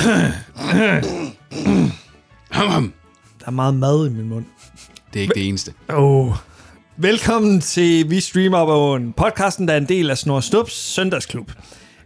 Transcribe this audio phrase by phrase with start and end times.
[3.40, 4.44] Der er meget mad i min mund.
[5.12, 5.72] Det er ikke det eneste.
[5.88, 6.32] Oh.
[6.96, 11.52] Velkommen til Vi Streamer på en podcasten, der er en del af Snor Stups søndagsklub.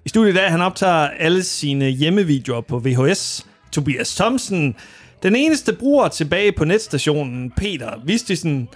[0.04, 3.46] I studiet i dag, han optager alle sine hjemmevideoer på VHS.
[3.72, 4.74] Tobias Thomsen,
[5.22, 8.68] den eneste bruger tilbage på netstationen, Peter Vistisen.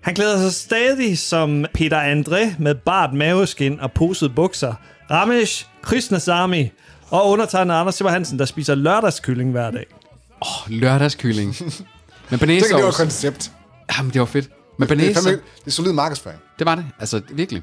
[0.00, 4.74] Han klæder sig stadig som Peter André med bart maveskin og poset bukser.
[5.10, 6.66] Ramesh Krishnasamy
[7.12, 9.86] og undertegnet Anders Simmer Hansen, der spiser lørdagskylling hver dag.
[10.40, 11.56] Oh, lørdagskylling.
[12.30, 13.52] Men Det, det var et koncept.
[13.98, 14.50] Jamen, det var fedt.
[14.78, 16.40] Men Det er, fandme, det er solid markedsføring.
[16.58, 16.84] Det var det.
[17.00, 17.62] Altså, virkelig.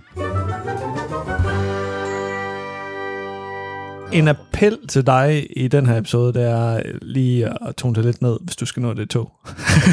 [4.11, 8.21] En appel til dig i den her episode, det er lige at tone det lidt
[8.21, 9.31] ned, hvis du skal nå det tog.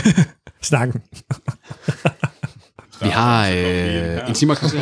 [0.62, 1.02] Snakken.
[3.02, 4.80] Vi har øh, en time og kvarter.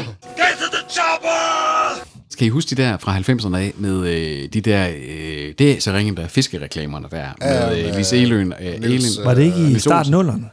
[2.34, 5.80] Skal I huske de der fra 90'erne af med øh, de der, øh, det er
[5.80, 8.52] så ringen der fiskereklamerne der, med øh, Lise Eløen.
[8.60, 9.26] Øh, Niels, Elin.
[9.26, 10.45] Var det ikke i starten nullerne?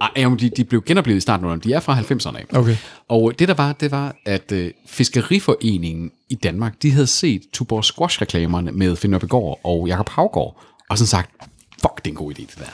[0.00, 2.58] Ej, jamen, de, de blev genoplevet i starten af De er fra 90'erne af.
[2.58, 2.76] Okay.
[3.08, 7.84] Og det der var, det var, at øh, Fiskeriforeningen i Danmark, de havde set Tuborg
[7.84, 11.30] Squash-reklamerne med Finn Nørbegaard og Jakob Havgård, og sådan sagt,
[11.80, 12.72] fuck, det er en god idé, det der.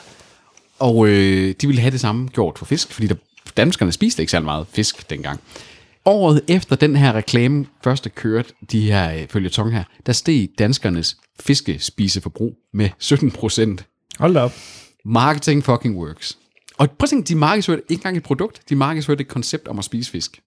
[0.78, 3.14] Og øh, de ville have det samme gjort for fisk, fordi der,
[3.56, 5.40] danskerne spiste ikke særlig meget fisk dengang.
[6.04, 11.16] Året efter den her reklame første kørte, de her øh, følgetong her, der steg danskernes
[11.40, 13.84] fiskespiseforbrug med 17 procent.
[14.18, 14.52] Hold da op.
[15.04, 16.38] Marketing fucking works.
[16.78, 19.78] Og prøv at tænke, de markedsførte ikke engang et produkt, de markedsførte et koncept om
[19.78, 20.40] at spise fisk.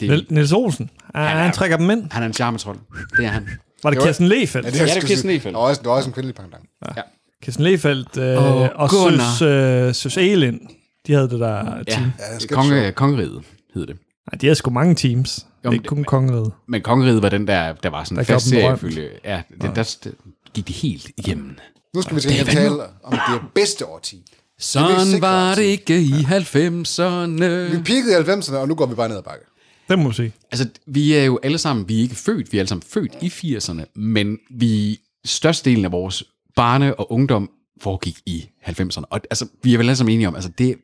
[0.00, 2.12] Det, Niel- Niels Olsen, han, han trækker dem ind.
[2.12, 2.78] han er en charmetrol.
[3.16, 3.48] Det er han.
[3.82, 4.54] Var det Det Kirsten Lefeldt?
[4.66, 5.32] Ja, Ja, det, det er jeg skulle Kirsten sige.
[5.32, 5.54] Lehfeldt.
[5.54, 6.64] Der var også, der var også en kvindelig pendant.
[6.96, 7.02] Ja.
[7.42, 8.90] Kirsten Lefeldt øh, Åh, og.
[8.90, 10.58] Søs, øh, Søs Elin,
[11.06, 11.76] de havde det der team.
[11.86, 11.94] Ja,
[12.32, 13.42] Ja, det er Konge, kongeriget
[13.74, 13.96] hed det.
[14.32, 15.34] Nej, de havde sgu mange teams.
[15.62, 16.52] Det er ikke det- kun kongeriget.
[16.68, 18.78] Men kongeriget var den der, der var sådan Der en fast dem serie berømt.
[18.82, 19.08] ifølge.
[19.24, 20.10] Ja, det, der, der,
[20.54, 21.56] gik de helt igennem.
[21.94, 24.22] Nu skal vi til at tale om det bedste årti.
[24.58, 27.44] Sådan var det ikke i 90'erne.
[27.76, 29.44] Vi peakede i 90'erne, og nu går vi bare ned ad bakke.
[29.88, 30.32] Det må du sige.
[30.52, 33.12] Altså, vi er jo alle sammen, vi er ikke født, vi er alle sammen født
[33.22, 36.24] i 80'erne, men vi, størstedelen af vores
[36.56, 37.50] barne- og ungdom
[37.82, 39.02] foregik i 90'erne.
[39.10, 40.76] Og altså, vi er vel alle sammen enige om, altså det,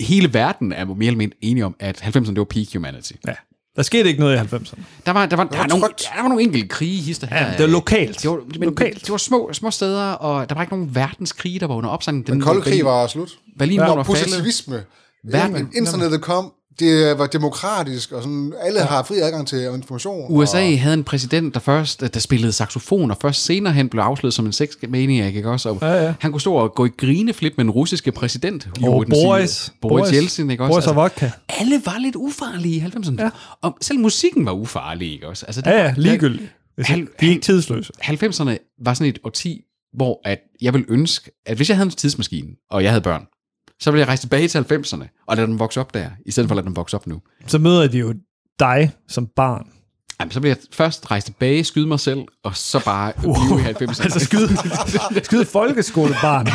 [0.00, 3.12] hele verden er mere eller mindre enige om, at 90'erne, det var peak humanity.
[3.26, 3.32] Ja.
[3.76, 4.80] Der skete ikke noget i 90'erne.
[5.06, 7.46] Der var, der var, der var, nogle, der var nogle enkelte krige, hister her.
[7.46, 8.22] Ja, det var lokalt.
[8.22, 9.00] Det var, men, Lokalt.
[9.00, 12.26] det var små, små steder, og der var ikke nogen verdenskrige, der var under opsejling.
[12.26, 13.38] Den Den kolde krig var slut.
[13.58, 14.06] Berlin Ja, var faldet.
[14.24, 14.84] Positivisme.
[15.24, 16.52] Verden- Internettet kom.
[16.78, 20.26] Det var demokratisk, og sådan, alle har fri adgang til information.
[20.36, 24.02] USA Og, havde en præsident, der først der spillede saxofon, og først senere hen blev
[24.02, 25.68] afsløret som en sexmaniac, ikke også?
[25.68, 26.14] Og Ja, ja.
[26.20, 28.68] Han kunne stå og gå i grineflip med den russiske præsident.
[28.82, 29.72] Jo, sige- Boris.
[29.82, 30.72] Boris Jeltsin, ikke også?
[30.72, 31.30] Boris og vodka.
[31.48, 33.22] alle var lidt ufarlige i 90'erne.
[33.22, 33.30] Ja.
[33.62, 35.46] Og selv musikken var ufarlig, ikke også?
[35.46, 36.52] Altså, det Ja, ja, ligegyldigt.
[36.76, 37.92] Hvis Han- de er ikke tidsløse.
[38.02, 39.60] 90'erne var sådan et årti,
[39.96, 43.22] hvor at jeg ville ønske, at hvis jeg havde en tidsmaskine, og jeg havde børn,
[43.82, 46.48] så ville jeg rejse tilbage til 90'erne, og lade dem vokse op der, i stedet
[46.48, 47.20] for at lade dem vokse op nu.
[47.46, 48.14] Så møder de jo
[48.58, 49.66] dig som barn.
[50.20, 53.34] Jamen, så vil jeg først rejse tilbage, skyde mig selv, og så bare wow.
[53.34, 54.02] blive i 90'erne.
[54.02, 54.48] Altså skyde,
[55.24, 56.48] skyde folkeskolebarn.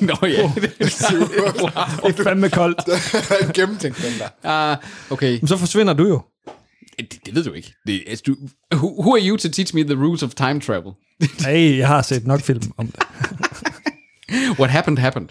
[0.00, 0.52] Nå ja.
[0.56, 2.80] Det er fandme koldt.
[3.46, 4.28] en gennemtænkt den der.
[4.42, 4.76] Ah,
[5.10, 5.38] okay.
[5.40, 6.22] Men så forsvinder du jo.
[6.98, 7.74] Det, det ved du ikke.
[7.86, 8.36] Det, altså, du,
[8.76, 10.92] who, who are you to teach me the rules of time travel?
[11.40, 13.02] Hey, jeg har set nok film om det.
[14.58, 15.28] What happened, happened.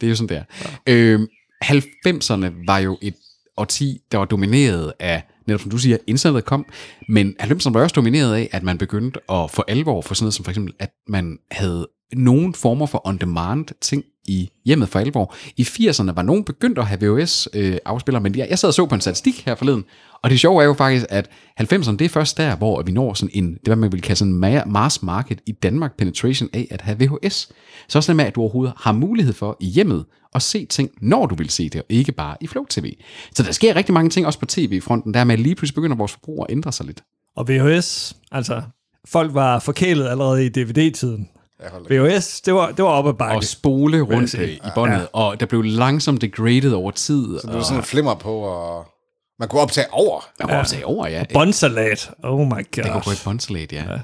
[0.00, 0.42] Det er jo sådan der.
[0.86, 0.92] Ja.
[0.92, 1.26] Øhm,
[1.64, 3.14] 90'erne var jo et
[3.56, 6.66] årti, der var domineret af, netop som du siger, internettet kom,
[7.08, 10.34] men 90'erne var også domineret af, at man begyndte at få alvor for sådan noget
[10.34, 15.34] som for eksempel, at man havde nogen former for on-demand ting i hjemmet for alvor.
[15.56, 18.94] I 80'erne var nogen begyndt at have VHS-afspillere, men jeg, jeg sad og så på
[18.94, 19.84] en statistik her forleden,
[20.22, 21.28] og det sjove er jo faktisk, at
[21.60, 24.18] 90'erne, det er først der, hvor vi når sådan en, det hvad man vil kalde
[24.18, 27.48] sådan en ma- mass market i Danmark penetration af at have VHS.
[27.88, 30.90] Så også det med, at du overhovedet har mulighed for i hjemmet at se ting,
[31.00, 32.92] når du vil se det, og ikke bare i Flow TV.
[33.34, 35.96] Så der sker rigtig mange ting også på tv-fronten, der med, at lige pludselig begynder
[35.96, 37.02] vores forbrug at ændre sig lidt.
[37.36, 38.62] Og VHS, altså,
[39.08, 41.28] folk var forkælet allerede i DVD-tiden.
[41.90, 43.36] VHS, det var, det var op ad bakke.
[43.36, 45.04] Og spole rundt i båndet, ja.
[45.12, 47.38] og der blev langsomt degraded over tid.
[47.40, 48.86] Så det var sådan en flimmer på, og
[49.42, 50.20] man kunne optage over.
[50.38, 51.24] Man kunne optage over, ja.
[51.32, 52.10] Båndsalat.
[52.22, 53.12] Oh my Det går på god.
[53.12, 53.92] et båndsalat, ja.
[53.92, 53.98] ja.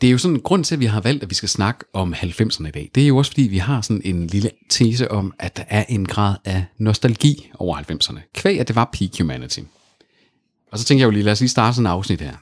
[0.00, 1.84] Det er jo sådan en grund til, at vi har valgt, at vi skal snakke
[1.92, 2.90] om 90'erne i dag.
[2.94, 5.84] Det er jo også, fordi vi har sådan en lille tese om, at der er
[5.88, 8.18] en grad af nostalgi over 90'erne.
[8.34, 9.60] Kvæg, at det var peak humanity.
[10.72, 12.34] Og så tænker jeg jo lige, lad os lige starte sådan en afsnit her.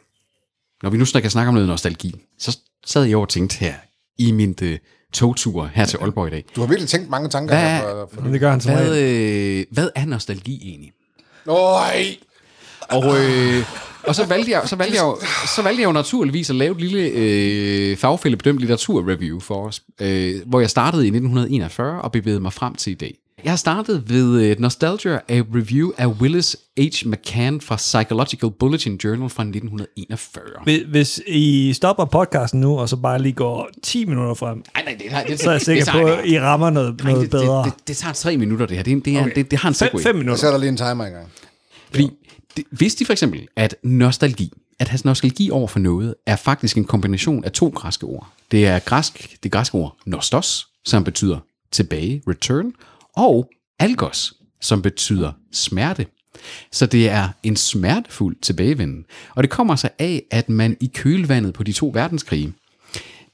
[0.83, 3.75] Når vi nu skal snakke om noget nostalgi, så sad jeg over og tænkte her
[4.19, 4.79] i min øh,
[5.13, 6.45] togtur her til Aalborg i dag.
[6.57, 7.83] Du har virkelig tænkt mange tanker Hvad- her.
[7.83, 10.93] For, for Men det gør han Hvad, øh, hvad er nostalgi egentlig?
[11.47, 12.17] Nej!
[12.89, 13.65] Og, øh,
[14.07, 15.19] og så valgte jeg, så valgte jeg, jo,
[15.57, 20.35] så valgte jeg jo naturligvis at lave et lille øh, fagfældebedømt litteraturreview for os, øh,
[20.47, 23.19] hvor jeg startede i 1941 og bevægede mig frem til i dag.
[23.45, 27.07] Jeg har startet ved uh, Nostalgia, a review af Willis H.
[27.07, 30.85] McCann fra Psychological Bulletin Journal fra 1941.
[30.91, 34.95] Hvis- I stopper podcasten nu, og så bare lige går 10 minutter frem, Nej, nej,
[35.03, 37.65] det, det, det, så er jeg sikker på, at I rammer noget, noget det, bedre.
[37.65, 38.85] det, det, det tager tre minutter, det her.
[38.85, 39.35] Det, er- det, er, Okay.
[39.35, 40.03] det, det har en Fem, segway.
[40.03, 40.41] fem Jeg minutter.
[40.41, 41.29] sætter lige en timer i gang.
[41.91, 42.11] Fordi
[42.57, 46.77] det, vidste de for eksempel, at nostalgi, at have nostalgi over for noget, er faktisk
[46.77, 48.29] en kombination af to græske ord.
[48.51, 51.39] Det er græsk, det græske ord nostos, som betyder
[51.71, 52.73] tilbage, return,
[53.17, 56.07] og algos, som betyder smerte.
[56.73, 59.05] Så det er en smertefuld tilbagevenden.
[59.35, 62.53] Og det kommer sig af, at man i kølvandet på de to verdenskrige,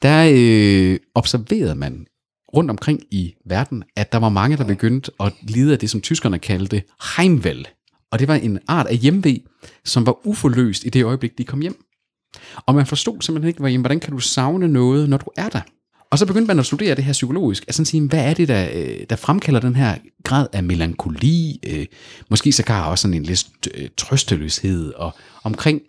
[0.02, 2.06] der øh, observerede man
[2.54, 6.00] rundt omkring i verden, at der var mange, der begyndte at lide af det, som
[6.00, 6.82] tyskerne kaldte
[7.16, 7.68] heimvel.
[8.10, 9.40] Og det var en art af hjemve,
[9.84, 11.84] som var uforløst i det øjeblik, de kom hjem.
[12.66, 15.60] Og man forstod simpelthen ikke, hvordan kan du savne noget, når du er der?
[16.10, 18.48] Og så begyndte man at studere det her psykologisk, at sådan sige, hvad er det,
[18.48, 21.86] der, øh, der fremkalder den her grad af melankoli, øh,
[22.30, 25.14] måske så kan også sådan en lidt øh, trøsteløshed, og
[25.44, 25.80] omkring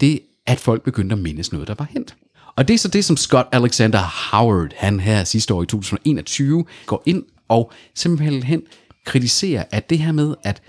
[0.00, 2.16] det, at folk begyndte at mindes noget, der var hent.
[2.56, 6.64] Og det er så det, som Scott Alexander Howard, han her sidste år i 2021,
[6.86, 8.62] går ind og simpelthen
[9.06, 10.62] kritiserer, at det her med, at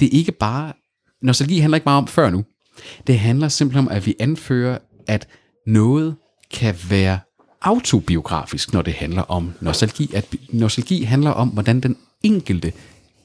[0.00, 0.72] det ikke bare,
[1.22, 2.44] nostalgi handler ikke bare om før nu.
[3.06, 4.78] Det handler simpelthen om, at vi anfører,
[5.08, 5.28] at
[5.66, 6.16] noget
[6.52, 7.18] kan være
[7.62, 10.10] autobiografisk, når det handler om nostalgi.
[10.14, 12.72] At nostalgi handler om, hvordan den enkelte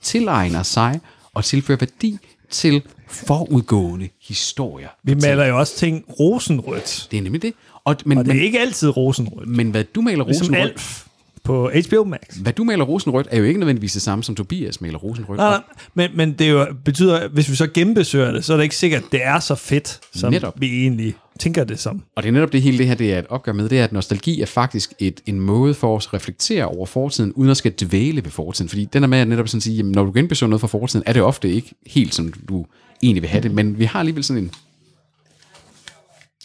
[0.01, 0.99] tilegner sig
[1.33, 2.17] og tilfører værdi
[2.49, 4.87] til forudgående historier.
[5.03, 7.07] Vi maler jo også ting rosenrødt.
[7.11, 7.53] Det er nemlig det.
[7.83, 9.49] Og, men, Og det er men, ikke altid rosenrødt.
[9.49, 11.06] men hvad du maler Ligesom rosenrødt, Alf
[11.47, 12.19] på HBO Max.
[12.41, 15.37] hvad du maler rosenrødt, er jo ikke nødvendigvis det samme, som Tobias maler rosenrødt.
[15.37, 15.59] Nej, nej,
[15.93, 19.03] men, men det jo betyder, hvis vi så genbesøger det, så er det ikke sikkert,
[19.03, 20.61] at det er så fedt, som Netop.
[20.61, 22.03] vi egentlig tænker det som.
[22.15, 23.83] Og det er netop det hele det her, det er et opgør med, det er,
[23.83, 27.57] at nostalgi er faktisk et, en måde for os at reflektere over fortiden, uden at
[27.57, 28.69] skal dvæle ved fortiden.
[28.69, 31.03] Fordi den er med at netop sådan sige, jamen, når du genbesøger noget fra fortiden,
[31.05, 32.65] er det ofte ikke helt, som du
[33.03, 33.51] egentlig vil have det.
[33.51, 34.51] Men vi har alligevel sådan en...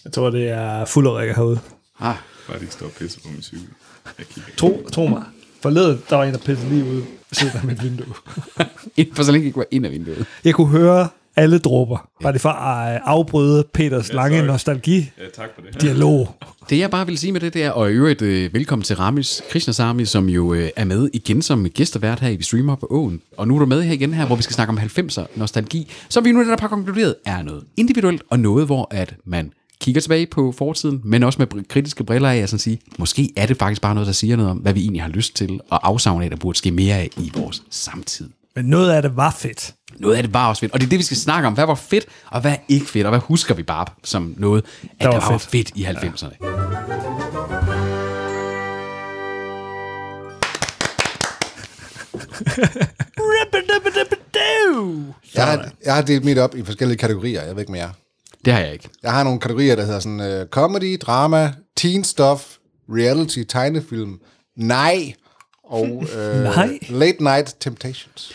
[0.04, 1.58] Jeg tror, det er fuld herude.
[2.00, 2.14] Ah,
[2.49, 3.66] Bare de står og pisser på min cykel.
[4.56, 5.22] Tro, tro mig.
[5.60, 8.14] Forleden, der var en, der pissede lige ud ved siden af mit vindue.
[9.16, 10.26] for så længe ikke var ind af vinduet.
[10.44, 12.08] Jeg kunne høre alle dråber.
[12.22, 14.46] Bare det for at øh, afbryde Peters lange sorry.
[14.46, 15.08] nostalgi-dialog.
[15.19, 16.28] Ja, tak for det.
[16.70, 18.96] Det jeg bare vil sige med det, det er, og i øvrigt øh, velkommen til
[18.96, 22.87] Ramis Krishnasamy, som jo øh, er med igen som gæstevært her i Vi Streamer på
[22.90, 23.22] Åen.
[23.37, 25.90] Og nu er du med her igen her, hvor vi skal snakke om 90'er nostalgi,
[26.08, 29.52] som vi nu netop har konkluderet er noget individuelt, og noget, hvor at man
[29.82, 33.46] kigger tilbage på fortiden, men også med kritiske briller af, at sådan sige, måske er
[33.46, 35.88] det faktisk bare noget, der siger noget om, hvad vi egentlig har lyst til, og
[35.88, 38.29] afsavne af, der burde ske mere af i vores samtid.
[38.56, 39.75] Men noget af det var fedt.
[39.99, 41.55] Noget af det var også fedt, og det er det, vi skal snakke om.
[41.55, 44.64] Hvad var fedt, og hvad er ikke fedt, og hvad husker vi bare som noget,
[44.82, 45.73] at der var var, var fedt.
[45.73, 46.37] fedt i 90'erne.
[55.35, 57.43] Jeg har, jeg har delt mit op i forskellige kategorier.
[57.43, 57.90] Jeg ved ikke mere.
[58.44, 58.89] Det har jeg ikke.
[59.03, 62.56] Jeg har nogle kategorier, der hedder sådan uh, comedy, drama, teen stuff,
[62.89, 64.21] reality, tegnefilm,
[64.56, 65.15] nej,
[65.65, 66.05] og uh,
[66.56, 66.79] Nej.
[66.89, 68.33] late night temptations.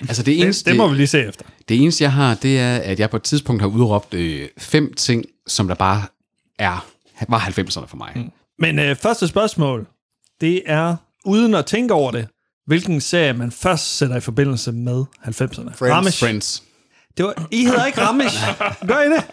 [0.00, 1.44] Altså det eneste, Det må vi lige se efter.
[1.68, 4.94] det eneste, jeg har, det er, at jeg på et tidspunkt har udråbt øh, fem
[4.94, 6.02] ting, som der bare
[6.58, 6.86] er,
[7.28, 8.12] var 90'erne for mig.
[8.16, 8.30] Mm.
[8.58, 9.86] Men øh, første spørgsmål,
[10.40, 12.28] det er, uden at tænke over det,
[12.66, 15.32] hvilken serie man først sætter i forbindelse med 90'erne?
[15.32, 15.80] Friends.
[15.82, 16.18] Ramesh.
[16.24, 16.62] Friends.
[17.16, 18.36] Det var, I hedder ikke Ramesh.
[18.88, 19.24] Gør I det?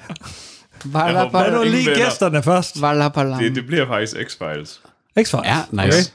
[1.33, 2.03] Lad nu lige venner.
[2.05, 2.75] gæsterne først.
[3.39, 4.79] Det, det bliver faktisk X-Files.
[5.19, 5.47] X-Files.
[5.47, 6.11] Ja, nice.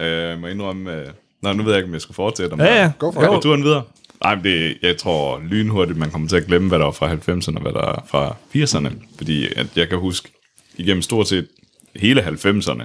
[0.00, 0.92] Øh, jeg må indrømme...
[0.92, 1.06] Øh,
[1.42, 2.52] nå, nu ved jeg ikke, om jeg skal fortsætte.
[2.52, 2.92] Om Ja, ja.
[2.98, 3.42] Go for Går it.
[3.42, 3.82] turen videre?
[4.24, 7.12] Nej, men det, jeg tror lynhurtigt, man kommer til at glemme, hvad der var fra
[7.14, 8.92] 90'erne og hvad der er fra 80'erne.
[9.16, 10.28] Fordi at jeg kan huske,
[10.76, 11.48] igennem stort set
[11.96, 12.82] hele 90'erne,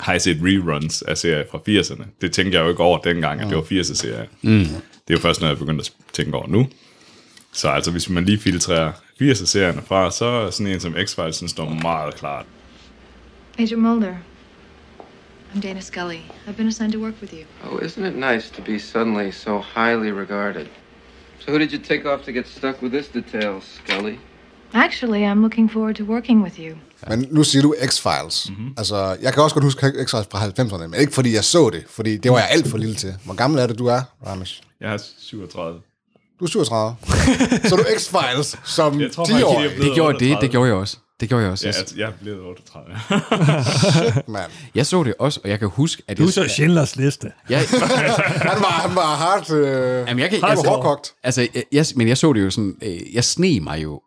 [0.00, 2.04] har jeg set reruns af serier fra 80'erne.
[2.20, 4.24] Det tænkte jeg jo ikke over dengang, at det var 80'er-serier.
[4.42, 4.58] Mm.
[4.58, 4.66] Det
[5.08, 6.66] er jo først, når jeg begyndte at tænke over nu.
[7.52, 8.92] Så altså, hvis man lige filtrerer
[9.22, 12.46] 80'er-serierne fra, så er sådan en som X-Files, den står meget klart.
[13.58, 14.14] Agent Mulder.
[15.54, 16.20] I'm Dana Scully.
[16.46, 17.72] I've been assigned to work with you.
[17.72, 20.66] Oh, isn't it nice to be suddenly so highly regarded?
[21.38, 24.18] So who did you take off to get stuck with this detail, Scully?
[24.74, 26.76] Actually, I'm looking forward to working with you.
[27.08, 28.50] Men nu siger du X-Files.
[28.50, 28.58] Mhm.
[28.60, 28.74] Mm-hmm.
[28.76, 31.84] Altså, jeg kan også godt huske X-Files fra 90'erne, men ikke fordi jeg så det,
[31.90, 33.14] fordi det var jeg alt for lille til.
[33.24, 34.62] Hvor gammel er det, du er, Ramesh?
[34.80, 35.80] Jeg er 37.
[36.42, 36.96] Du er 37.
[37.68, 39.60] så er du X-Files som Jeg tror 10 faktisk, år.
[39.60, 40.40] jeg Det gjorde, det, 38.
[40.40, 40.96] det gjorde jeg også.
[41.20, 41.66] Det gjorde jeg også.
[41.66, 44.22] Ja, Jeg, altså, jeg er blevet 38.
[44.28, 44.50] mand.
[44.74, 46.32] jeg så det også, og jeg kan huske, at Du jeg...
[46.32, 47.32] så Schindlers liste.
[47.50, 47.58] jeg,
[48.50, 51.12] Han var, han var hard, øh, Jamen, jeg kan, han altså, hårdkogt.
[51.22, 54.00] altså, jeg, jeg, men jeg så det jo sådan, øh, jeg sne mig jo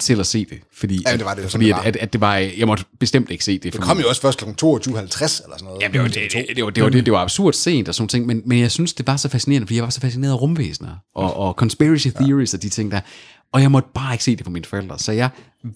[0.00, 1.82] til at se det, fordi, Ja, det var det jo, fordi det at, var.
[1.82, 3.72] at, at, det var, jeg måtte bestemt ikke se det.
[3.72, 4.44] Det kom min- jo også først kl.
[4.44, 5.80] 22.50 eller sådan noget.
[5.82, 7.94] Jamen, det var, det, det, det, var, det, var, det, det var absurd sent og
[7.94, 10.32] sådan ting, men, men jeg synes, det var så fascinerende, fordi jeg var så fascineret
[10.32, 13.00] af rumvæsener og, og conspiracy theories og de ting der.
[13.52, 14.98] Og jeg måtte bare ikke se det på mine forældre.
[14.98, 15.28] Så jeg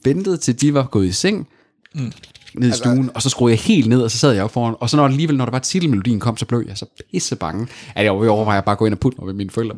[0.05, 1.49] ventede til de var gået i seng,
[1.95, 2.13] mm.
[2.55, 4.75] ned i stuen, og så skruede jeg helt ned, og så sad jeg op foran.
[4.81, 7.67] Og så når alligevel, når der var titelmelodien kom, så blev jeg så pisse bange,
[7.95, 9.51] at jeg var ved at overveje at bare gå ind og putte mig ved mine
[9.51, 9.77] forældre.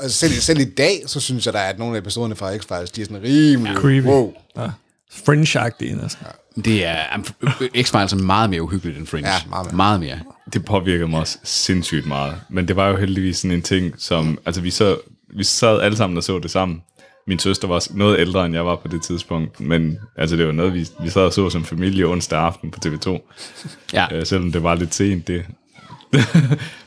[0.00, 2.90] Altså, selv, selv i dag, så synes jeg da, at nogle af episoderne fra X-Files,
[2.96, 3.76] de er sådan rimelig...
[3.76, 4.06] Creepy.
[4.06, 4.32] Wow.
[4.56, 4.70] Ja.
[5.10, 6.26] Fringe-agtige næsten.
[6.64, 6.96] Det er,
[7.76, 9.30] X-Files er meget mere uhyggeligt end Fringe.
[9.30, 9.76] Ja, meget mere.
[9.76, 10.18] Meget mere.
[10.52, 12.34] det påvirker mig også sindssygt meget.
[12.50, 14.38] Men det var jo heldigvis sådan en ting, som...
[14.46, 14.96] Altså, vi, så,
[15.36, 16.82] vi sad alle sammen og så det sammen.
[17.26, 19.60] Min søster var noget ældre, end jeg var på det tidspunkt.
[19.60, 22.78] Men altså, det var noget, vi, vi sad og så som familie onsdag aften på
[22.86, 23.34] TV2.
[23.92, 24.06] Ja.
[24.16, 25.46] Øh, selvom det var lidt sent, det...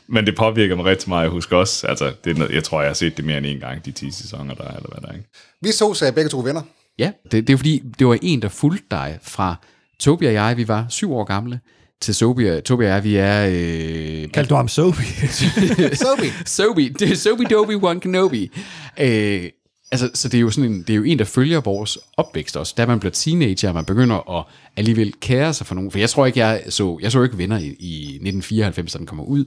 [0.08, 1.24] men det påvirker mig rigtig meget.
[1.24, 3.46] Jeg husker også, altså, det er noget, jeg tror, jeg har set det mere end
[3.46, 5.30] en gang, de 10 sæsoner, der er, eller hvad der er, ikke?
[5.62, 6.62] Vi så sig begge to venner.
[7.00, 9.56] Ja, det, det er fordi, det var en, der fulgte dig fra
[10.00, 11.60] Tobi og jeg, vi var syv år gamle,
[12.02, 13.48] til Sobi, Tobi og jeg, vi er...
[13.48, 15.28] Øh, Kaldte du ham Sophie?
[16.06, 16.32] Sophie.
[16.46, 18.52] Sobi, det er Sobi Dobi One Kenobi.
[19.00, 19.44] Øh,
[19.92, 22.58] altså, så det er jo sådan en, det er jo en, der følger vores opvækst
[22.58, 22.74] også.
[22.78, 25.92] Da man bliver teenager, og man begynder at alligevel kære sig for nogen.
[25.92, 29.08] For jeg tror ikke, jeg så, jeg så ikke venner i, i 1994, da den
[29.08, 29.46] kommer ud,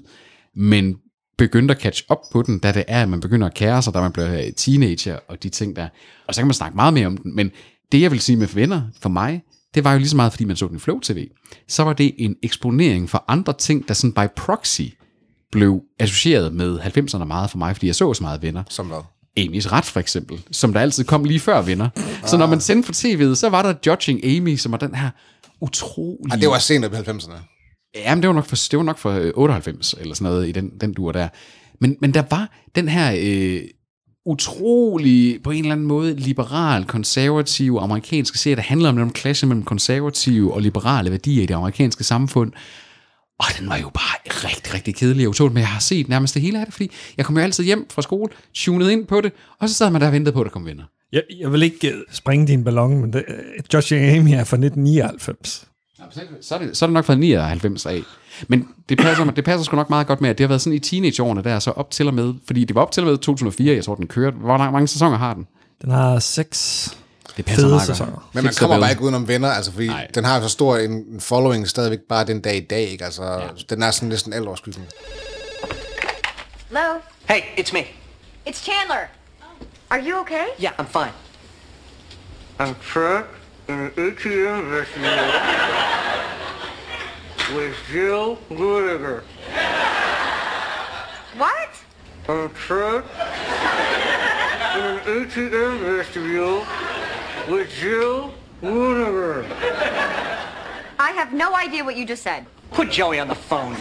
[0.57, 0.97] men
[1.39, 3.95] begyndte at catch op på den, da det er, at man begynder at kære sig,
[3.95, 5.89] da man bliver øh, teenager og de ting der.
[6.27, 7.51] Og så kan man snakke meget mere om den, men
[7.93, 9.43] det jeg vil sige med venner for mig,
[9.75, 11.29] det var jo lige så meget, fordi man så den i Flow TV.
[11.69, 14.83] Så var det en eksponering for andre ting, der sådan by proxy
[15.53, 18.63] blev associeret med 90'erne meget for mig, fordi jeg så så meget venner.
[18.69, 19.20] Som hvad?
[19.39, 21.89] Amy's ret for eksempel, som der altid kom lige før venner.
[22.27, 25.11] Så når man sendte for tv'et, så var der Judging Amy, som var den her
[25.61, 26.31] utrolig...
[26.31, 27.35] Ej, det var senere på 90'erne.
[27.95, 30.53] Jamen, det var nok for, det var nok for øh, 98, eller sådan noget, i
[30.53, 31.29] den, den dur der.
[31.81, 33.61] Men, men der var den her øh,
[34.27, 39.47] utrolig, på en eller anden måde, liberal, konservativ, amerikanske serie, der handler om den klasse
[39.47, 42.53] mellem konservative og liberale værdier i det amerikanske samfund.
[43.41, 44.17] Og den var jo bare
[44.49, 46.91] rigtig, rigtig kedelig og utåligt, men jeg har set nærmest det hele af det, fordi
[47.17, 50.01] jeg kom jo altid hjem fra skole, tunet ind på det, og så sad man
[50.01, 50.85] der og ventede på, at der kom venner.
[51.13, 53.37] Jeg, jeg vil ikke øh, springe din ballon, men det, øh,
[53.75, 55.67] Josh Amy er fra 1999.
[56.41, 58.03] Så er, det, så er det nok fra 99 af.
[58.49, 60.77] Men det passer, det passer sgu nok meget godt med, at det har været sådan
[60.77, 63.19] i teenageårene der, så op til og med, fordi det var op til og med
[63.19, 64.37] 2004, jeg tror, den kørte.
[64.37, 65.47] Hvor mange sæsoner har den?
[65.83, 66.91] Den har seks
[67.41, 67.97] Det passer fede meget godt.
[67.99, 68.31] sæsoner.
[68.33, 70.07] Men man kommer bare ikke udenom venner, altså, fordi Nej.
[70.15, 73.05] Den har jo så stor en en following stadigvæk bare den dag i dag, ikke?
[73.05, 73.49] Altså, ja.
[73.71, 74.87] den er sådan næsten altoverskyggende.
[76.69, 76.99] Hello?
[77.29, 77.81] Hey, it's me.
[78.49, 79.07] It's Chandler.
[79.91, 80.45] Are you okay?
[80.63, 81.13] Yeah, I'm fine.
[82.61, 83.35] I'm trapped
[83.69, 85.21] in an ATM machine
[87.57, 89.21] with Jill Goodegger.
[91.37, 91.71] What?
[92.29, 93.09] I'm trapped
[94.77, 96.61] in an ATM vestibule
[97.49, 99.45] with Jill Goodegger.
[100.99, 102.47] I have no idea what you just said.
[102.73, 103.75] Put Joey on the phone.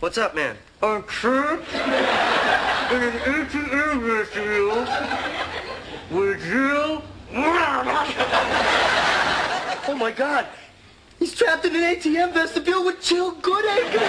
[0.00, 0.56] What's up, man?
[0.82, 4.86] I'm trapped in an ATM vestibule
[6.10, 7.02] with Jill.
[9.86, 10.46] oh my God!
[11.20, 14.04] He's trapped in an ATM vestibule with Jill Goodacre.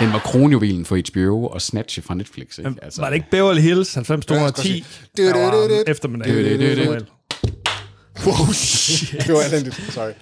[0.00, 2.58] Den var kronjuvelen for HBO og Snatch fra Netflix.
[2.58, 2.74] Ikke?
[2.82, 4.68] Altså, Var det ikke Beverly Hills 90210?
[4.68, 5.32] Ja, jeg skulle sige.
[5.32, 7.06] Der var eftermiddag.
[8.26, 9.10] Wow, shit.
[9.26, 10.12] Det var elendigt, sorry.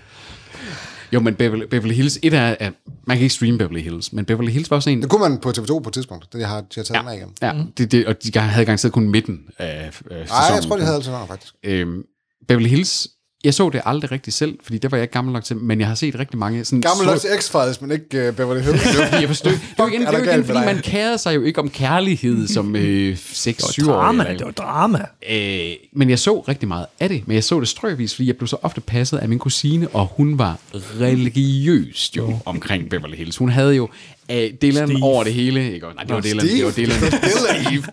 [1.12, 2.72] Jo, men Beverly, Beverly Hills, et er, at
[3.06, 5.02] man kan ikke streame Beverly Hills, men Beverly Hills var også en...
[5.02, 6.32] Det kunne man på TV2 på et tidspunkt.
[6.32, 7.02] Det har de har taget ja.
[7.02, 7.28] med igen.
[7.42, 10.26] Ja, det, det, og de havde garanteret kun midten af, af sæsonen.
[10.28, 11.54] Nej, jeg tror, de havde altid noget, faktisk.
[11.64, 12.02] Øhm,
[12.48, 13.08] Beverly Hills,
[13.44, 15.80] jeg så det aldrig rigtig selv, fordi det var jeg ikke gammel nok til, men
[15.80, 16.64] jeg har set rigtig mange...
[16.64, 18.82] Sådan, Gammel nok til X-Files, men ikke uh, Beverly Hills.
[18.82, 19.52] Det var fordi, jeg forstod.
[19.52, 21.70] Det var igen, er det der var igen fordi man kærede sig jo ikke om
[21.70, 23.94] kærlighed som øh, 6-7 år.
[23.94, 25.04] Drama, det var drama.
[25.30, 28.36] Øh, men jeg så rigtig meget af det, men jeg så det strøvis, fordi jeg
[28.36, 30.58] blev så ofte passet af min kusine, og hun var
[31.00, 33.36] religiøst jo omkring Beverly Hills.
[33.36, 33.88] Hun havde jo
[34.30, 35.02] øh, Dylan Steve.
[35.02, 35.72] over det hele.
[35.74, 35.86] Ikke?
[35.86, 36.46] Nej, det var Dylan.
[36.56, 36.98] Det var Dylan.
[37.00, 37.84] Steve.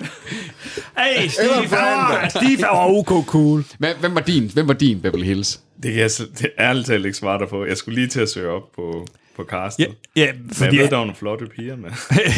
[0.98, 3.64] Hey, Steve, han Steve var ok cool.
[3.80, 5.60] Hvem, hvem, var din, hvem var din Beverly Hills?
[5.84, 7.66] Det kan jeg så- det er ærligt talt ikke svare dig på.
[7.66, 9.88] Jeg skulle lige til at søge op på, på castet.
[10.16, 11.90] Ja, ja Men jeg fordi, ved, der var nogle flotte piger med.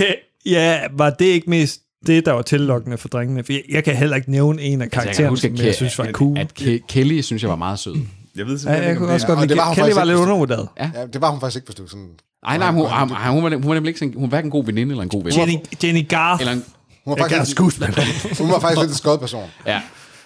[0.56, 3.44] ja, var det ikke mest det, der var tillokkende for drengene?
[3.44, 5.66] For jeg, jeg kan heller ikke nævne en af Altså, jeg karaktererne, huske, som at,
[5.66, 6.38] jeg synes var at, cool.
[6.38, 7.96] at, at Kelly, synes jeg, var meget sød.
[8.36, 9.76] Jeg ved Ja, simpelthen jeg ikke, om kunne det også godt det lide var hun
[9.76, 10.68] Kelly faktisk var ikke, lidt undervurderet.
[10.80, 12.10] Ja, det var hun faktisk ikke, hvis du sådan...
[12.46, 14.52] Nej, nej, hun, hun, hun, var, hun var nemlig ikke sådan, hun var hverken en
[14.52, 15.34] god veninde eller en god ven.
[15.38, 16.42] Jenny, Jenny Garth.
[16.42, 16.66] Eller en,
[17.06, 17.96] Hun var faktisk, skuespiller.
[18.42, 19.50] hun var faktisk lidt en skød person.
[19.68, 19.82] ja.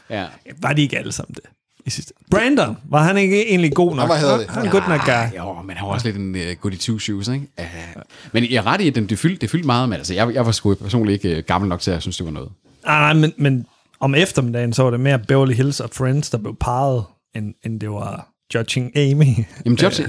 [0.09, 0.25] Ja.
[0.61, 1.43] Var de ikke alle sammen det?
[1.85, 2.13] I sidste?
[2.31, 3.99] Brandon, var han ikke egentlig god nok?
[3.99, 4.49] Han var hæderlig.
[4.49, 5.37] Han er good nok guy.
[5.37, 7.47] Jo, men han var også lidt en uh, goody two shoes, ikke?
[7.59, 10.13] Uh, men jeg er ret i, at den, det, fyldte, det fyldte meget, men altså,
[10.13, 12.31] jeg, jeg var sgu personligt ikke uh, gammel nok til, at jeg synes, det var
[12.31, 12.49] noget.
[12.85, 13.65] Nej, men, men
[13.99, 17.03] om eftermiddagen, så var det mere Beverly Hills og Friends, der blev parret,
[17.35, 19.25] end, end det var Judging Amy.
[19.65, 20.05] Jamen, Judge,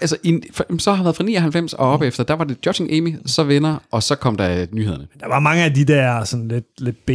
[0.00, 2.92] altså, i, for, så har været fra 99 og op efter, der var det Judging
[2.92, 5.06] Amy, så venner, og så kom der nyhederne.
[5.20, 7.10] Der var mange af de der sådan lidt, lidt B,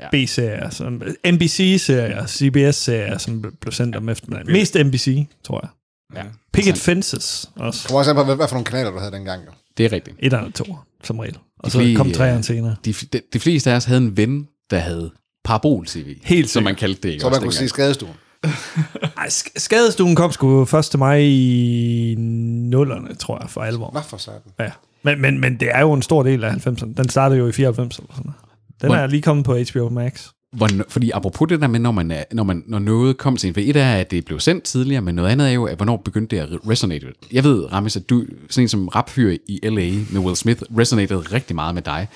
[0.00, 0.08] Ja.
[0.24, 4.52] B-serier, som NBC-serier, CBS-serier, som blev- sendt om eftermiddagen.
[4.52, 5.70] Mest NBC, tror jeg.
[6.16, 6.28] Ja.
[6.52, 7.88] Picket Fences også.
[7.88, 9.42] Kommer også an på, hvad, hvad for nogle kanaler, du havde dengang.
[9.46, 9.50] Jo.
[9.76, 10.16] Det er rigtigt.
[10.18, 10.64] Et eller to,
[11.04, 11.38] som regel.
[11.58, 12.76] Og så Fordi, kom øh, træerne senere.
[12.84, 15.10] De, de, de fleste af os havde en ven, der havde
[15.44, 16.16] parabol-tv.
[16.22, 16.80] Helt Som man sikkert.
[16.80, 17.08] kaldte det.
[17.08, 18.12] Ikke Så man også kunne se skadestuen.
[19.18, 23.90] Ej, sk- skadestuen kom sgu først til mig i nullerne, tror jeg, for alvor.
[23.94, 24.40] Nå for satan.
[24.60, 24.70] Ja.
[25.02, 26.94] Men, men, men det er jo en stor del af 90'erne.
[26.96, 28.40] Den startede jo i 94 eller sådan noget.
[28.80, 30.26] Den Hvor- er lige kommet på HBO Max.
[30.52, 33.48] Hvor, fordi apropos det der med, når, man er, når, man, når noget kom til
[33.48, 35.76] en, for et er, at det blev sendt tidligere, men noget andet er jo, at
[35.76, 37.06] hvornår begyndte det at resonate.
[37.32, 39.90] Jeg ved, Ramis, at du, sådan en som rapfyr i L.A.
[40.12, 42.08] med Will Smith, resonated rigtig meget med dig.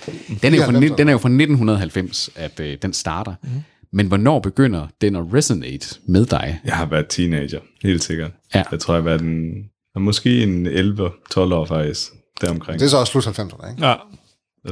[0.42, 0.78] Den er jo fra, 94'erne.
[0.78, 3.34] ni- den er jo fra 1990, at øh, den starter.
[3.42, 3.48] Mm.
[3.94, 6.60] Men hvornår begynder den at resonate med dig?
[6.64, 8.30] Jeg har været teenager, helt sikkert.
[8.54, 8.62] Ja.
[8.70, 9.52] Jeg tror, jeg har været en,
[9.98, 12.78] måske en 11-12 år faktisk, deromkring.
[12.80, 13.86] Det er så også slut 90'erne, ikke?
[13.86, 13.94] Ja.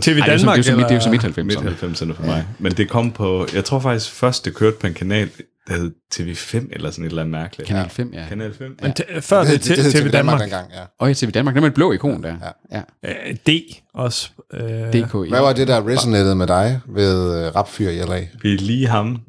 [0.01, 1.57] TV Ej, det er Danmark, det er jo som, det er jo som eller- midt
[1.59, 1.65] 90'erne.
[1.65, 2.47] Midt 90'erne for mig.
[2.59, 5.31] Men det kom på, jeg tror faktisk først, det kørte på en kanal,
[5.69, 7.69] der hed TV5 eller sådan et eller andet mærkeligt.
[7.69, 8.25] Kanal 5, ja.
[8.29, 8.77] Kanal 5?
[8.83, 10.41] Men t- før det, det, hed TV Danmark.
[10.41, 10.81] dengang, ja.
[10.99, 12.35] Og i TV Danmark, der med et blå ikon der.
[12.73, 12.81] Ja.
[13.05, 13.31] ja.
[13.31, 13.51] Øh, D
[13.95, 14.31] også.
[14.55, 18.27] Øh, DK, Hvad var det, der resonated med dig ved uh, rapfyr i LA?
[18.43, 19.21] Vi lige ham.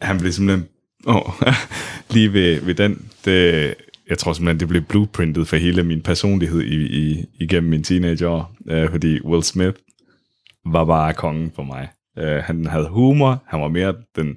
[0.00, 0.68] Han blev simpelthen...
[1.06, 1.32] Oh,
[2.14, 3.08] lige ved, ved den...
[3.24, 3.74] Det,
[4.08, 8.54] jeg tror simpelthen, det blev blueprintet for hele min personlighed i, i, igennem mine teenageår.
[8.72, 9.76] Uh, fordi Will Smith
[10.66, 11.88] var bare kongen for mig.
[12.20, 13.42] Uh, han havde humor.
[13.46, 14.36] Han var mere den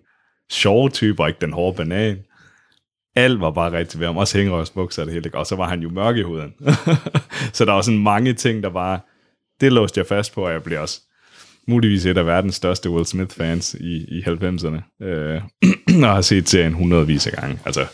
[0.52, 2.18] sjove type, og ikke den hårde banan.
[3.16, 4.18] Alt var bare rigtigt ved ham.
[4.18, 5.30] Også hængerøvsbukser og det hele.
[5.34, 6.54] Og så var han jo mørk i huden.
[7.54, 9.00] så der var sådan mange ting, der bare...
[9.62, 11.02] Det låste jeg fast på, og jeg blev også
[11.68, 15.06] muligvis et af verdens største Will Smith-fans i, i 90'erne.
[15.06, 15.42] Øh,
[16.04, 17.60] og har set serien hundredvis af gange.
[17.66, 17.86] Altså,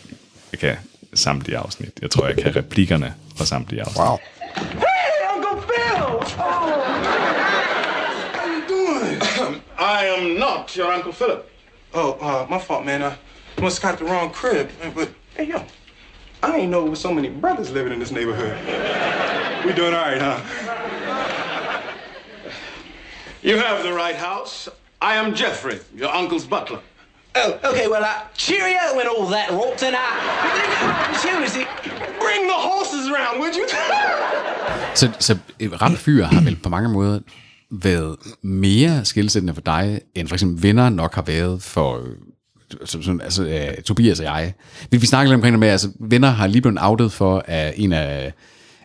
[0.52, 0.76] jeg kan
[1.14, 2.00] samtlige afsnit.
[2.02, 3.98] Jeg tror, jeg kan replikkerne fra samtlige afsnit.
[4.00, 4.18] Wow.
[4.56, 6.04] Hey, Uncle Phil!
[6.04, 6.24] Oh.
[8.38, 9.22] How you doing?
[10.00, 11.42] I am not your Uncle Philip.
[11.94, 13.02] Oh, uh, my fault, man.
[13.02, 13.12] I
[13.62, 14.68] must have got the wrong crib.
[14.96, 15.58] But, hey, yo,
[16.44, 18.58] I ain't know with so many brothers living in this neighborhood.
[19.66, 20.40] We doing all right, huh?
[23.44, 24.70] You have the right house.
[25.02, 26.80] I am Jeffrey, your uncle's butler.
[27.36, 31.66] Oh, okay, well, uh, cheerio and all that rot, and uh, seriously,
[32.20, 33.66] Bring the horses around, would you?
[34.96, 37.20] Så, så et rapfyr har vel på mange måder
[37.72, 42.08] været mere skilsættende for dig, end for eksempel venner nok har været for øh,
[42.86, 43.44] så, sådan, altså,
[43.78, 44.54] uh, Tobias og jeg.
[44.92, 47.74] Vi, vi snakker lidt omkring det med, altså venner har lige blevet outet for, at
[47.78, 48.34] en af,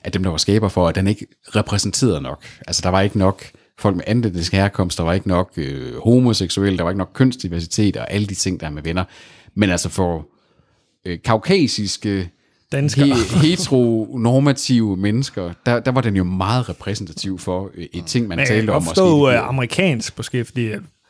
[0.05, 2.45] af dem, der var skaber for, at den ikke repræsenterede nok.
[2.67, 3.45] Altså der var ikke nok
[3.79, 7.11] folk med anden etnisk herkomst, der var ikke nok øh, homoseksuelle, der var ikke nok
[7.15, 9.05] kønsdiversitet og alle de ting, der er med venner.
[9.55, 10.27] Men altså for
[11.05, 12.31] øh, kaukasiske
[12.73, 13.07] Danskere.
[13.07, 18.39] he- heteronormative mennesker, der, der var den jo meget repræsentativ for øh, et ting, man
[18.39, 18.83] Men talte om.
[18.83, 20.69] lidt- øh, amerikansk måske, fordi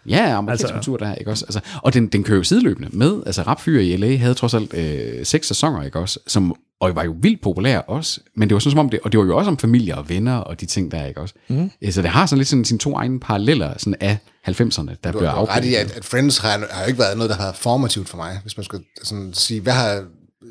[0.09, 1.45] Ja, amerikansk altså, kultur der, ikke også?
[1.45, 4.75] Altså, og den, den kører jo sideløbende med, altså Rapfyr i LA havde trods alt
[4.75, 6.19] øh, seks sæsoner, ikke også?
[6.27, 9.13] Som, og var jo vildt populær også, men det var sådan som om det, og
[9.13, 11.35] det var jo også om familier og venner og de ting der, ikke også?
[11.49, 11.71] Mm.
[11.91, 15.19] Så det har sådan lidt sådan sine to egne paralleller sådan af 90'erne, der Du
[15.19, 17.45] bliver har ret i, at, at Friends har, har jo ikke været noget, der har
[17.45, 18.39] været formativt for mig.
[18.43, 20.05] Hvis man skal sådan sige, hvad har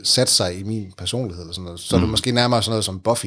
[0.04, 2.86] sat sig i min personlighed, eller sådan noget, så er det måske nærmere sådan noget
[2.86, 3.26] som Buffy.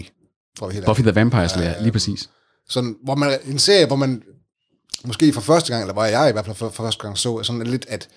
[0.59, 2.31] For helt Buffy the Vampire Slayer, lige præcis.
[2.69, 4.23] Sådan, hvor man, en serie, hvor man
[5.07, 7.43] måske for første gang, eller hvor jeg i hvert fald for, for første gang så,
[7.43, 8.09] sådan lidt, at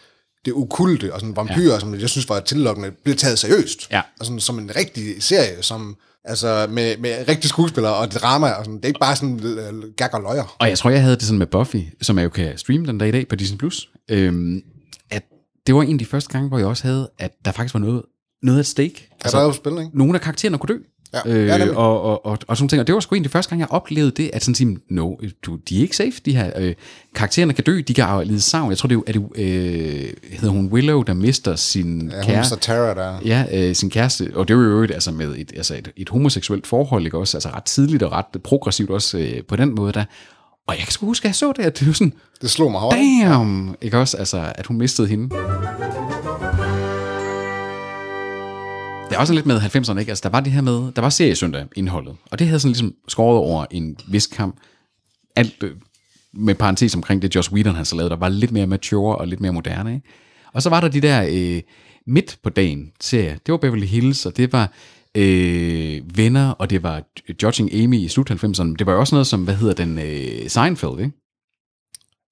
[0.45, 1.79] det ukulte og sådan vampyrer, ja.
[1.79, 3.91] som jeg synes var tillokkende, blev taget seriøst.
[3.91, 4.01] Ja.
[4.19, 8.65] Og sådan, som en rigtig serie, som, altså med, med rigtige skuespillere og drama, og
[8.65, 10.55] sådan, det er ikke bare sådan uh, gag og løjer.
[10.59, 12.97] Og jeg tror, jeg havde det sådan med Buffy, som jeg jo kan streame den
[12.97, 14.61] dag i dag på Disney+, Plus, øhm,
[15.09, 15.23] at
[15.67, 17.79] det var en af de første gange, hvor jeg også havde, at der faktisk var
[17.79, 18.01] noget,
[18.43, 19.09] noget at stake.
[19.21, 19.89] Altså, er der jo spil, ikke?
[19.93, 20.79] nogle af karaktererne kunne dø.
[21.13, 21.19] Ja.
[21.25, 21.77] Øh, Ja, nemlig.
[21.77, 22.79] og, og, og, og sådan ting.
[22.79, 25.55] Og det var sgu egentlig første gang, jeg oplevede det, at sådan sige, no, du,
[25.69, 26.51] de er ikke safe, de her.
[26.57, 26.73] Øh,
[27.15, 28.69] karaktererne kan dø, de kan lide savn.
[28.69, 32.23] Jeg tror, det er, jo- er det, øh, hedder hun Willow, der mister sin Ja,
[32.25, 32.55] kæreste.
[32.55, 33.19] Tara der.
[33.25, 36.09] Ja, øh, sin kæreste, og det var jo øvrigt altså med et, altså et, et
[36.09, 37.37] homoseksuelt forhold, ikke også?
[37.37, 40.03] Altså ret tidligt og ret progressivt også øh, på den måde der.
[40.67, 42.71] Og jeg kan sgu huske, at jeg så det, at det var sådan, Det slog
[42.71, 42.95] mig hårdt.
[42.97, 44.17] damn, ikke også?
[44.17, 45.29] Altså, at hun mistede hende.
[49.11, 50.09] Det er også lidt med 90'erne, ikke?
[50.09, 52.95] Altså, der var det her med, der var seriesøndag indholdet, og det havde sådan ligesom
[53.07, 54.55] skåret over en vis kamp.
[55.35, 55.71] Alt, øh,
[56.33, 59.27] med parentes omkring det, Josh Whedon han så lavede, der var lidt mere mature og
[59.27, 59.93] lidt mere moderne.
[59.93, 60.07] Ikke?
[60.53, 61.61] Og så var der de der øh,
[62.07, 63.35] midt på dagen serier.
[63.45, 64.71] Det var Beverly Hills, og det var
[65.15, 67.03] øh, Venner, og det var
[67.43, 68.75] Judging Amy i slut 90'erne.
[68.79, 71.11] Det var jo også noget som, hvad hedder den, øh, Seinfeld, ikke?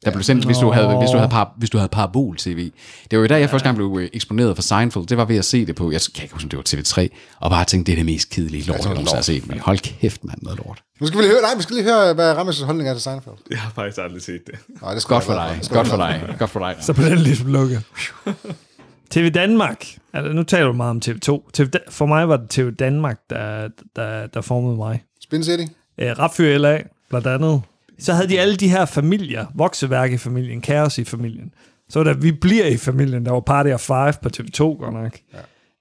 [0.05, 2.71] Der blev sendt, hvis du havde, hvis du havde, par, hvis du havde parabol tv.
[3.11, 5.05] Det var jo der, jeg første gang blev øh, eksponeret for Seinfeld.
[5.05, 7.07] Det var ved at se det på, jeg kan ikke huske, om det var TV3,
[7.39, 9.47] og bare tænkte, det er det mest kedelige lort, jeg nogensinde har set.
[9.47, 10.83] Men hold kæft, mand, noget lort.
[11.01, 13.03] Nu skal vi lige høre, nej, vi skal lige høre, hvad Rammes holdning er til
[13.03, 13.35] Seinfeld.
[13.49, 14.55] Jeg har faktisk aldrig set det.
[14.81, 16.75] Nej, det Godt for dig, godt for dig, godt for dig.
[16.81, 17.83] Så på den ligesom lukket.
[19.11, 19.85] TV Danmark.
[20.13, 21.51] Altså, nu taler du meget om TV2.
[21.53, 25.03] TV, for mig var det TV Danmark, der, der, der formede mig.
[25.23, 25.63] Spin City.
[25.97, 27.61] Øh, Rapfyr LA, blandt andet.
[27.99, 29.45] Så havde de alle de her familier.
[29.55, 31.53] Vokseværk i familien, kaos i familien.
[31.89, 34.93] Så var der Vi bliver i familien, der var Party of Five på TV2, godt
[34.93, 35.17] nok.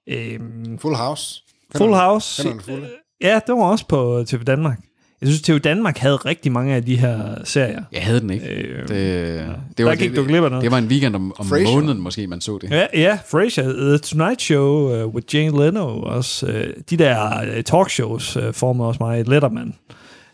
[0.08, 0.16] Ja.
[0.16, 1.42] Øhm, Full House.
[1.76, 2.42] Full House.
[2.42, 2.88] Hænderne fulde.
[3.22, 4.78] Ja, det var også på TV Danmark.
[5.20, 7.82] Jeg synes, TV Danmark havde rigtig mange af de her serier.
[7.92, 8.46] Jeg havde den ikke.
[8.46, 10.62] Øh, Det, det der var, gik det, du glip af noget.
[10.62, 11.74] Det var en weekend om, om Frasier.
[11.74, 12.70] måneden måske, man så det.
[12.70, 16.52] Ja, ja Frasier, The Tonight Show uh, with Jane Leno, også, uh,
[16.90, 19.28] de der uh, talkshows uh, formede også mig.
[19.28, 19.74] Letterman,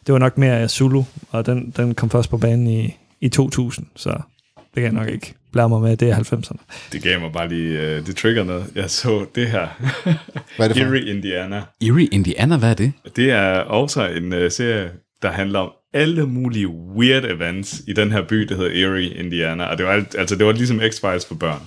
[0.07, 3.87] det var nok mere Zulu, og den, den kom først på banen i, i 2000,
[3.97, 4.11] så
[4.57, 6.90] det kan jeg nok ikke blære mig med, det er 90'erne.
[6.93, 8.67] Det gav mig bare lige, uh, det trigger noget.
[8.75, 9.69] Jeg så det her.
[10.57, 10.90] Hvad er det for?
[10.90, 11.62] Erie, Indiana.
[11.81, 12.93] Erie, Indiana, hvad er det?
[13.17, 14.90] Det er også en uh, serie,
[15.23, 19.64] der handler om alle mulige weird events i den her by, der hedder Erie, Indiana.
[19.64, 21.61] Og det var, alt, altså, det var ligesom X-Files for børn.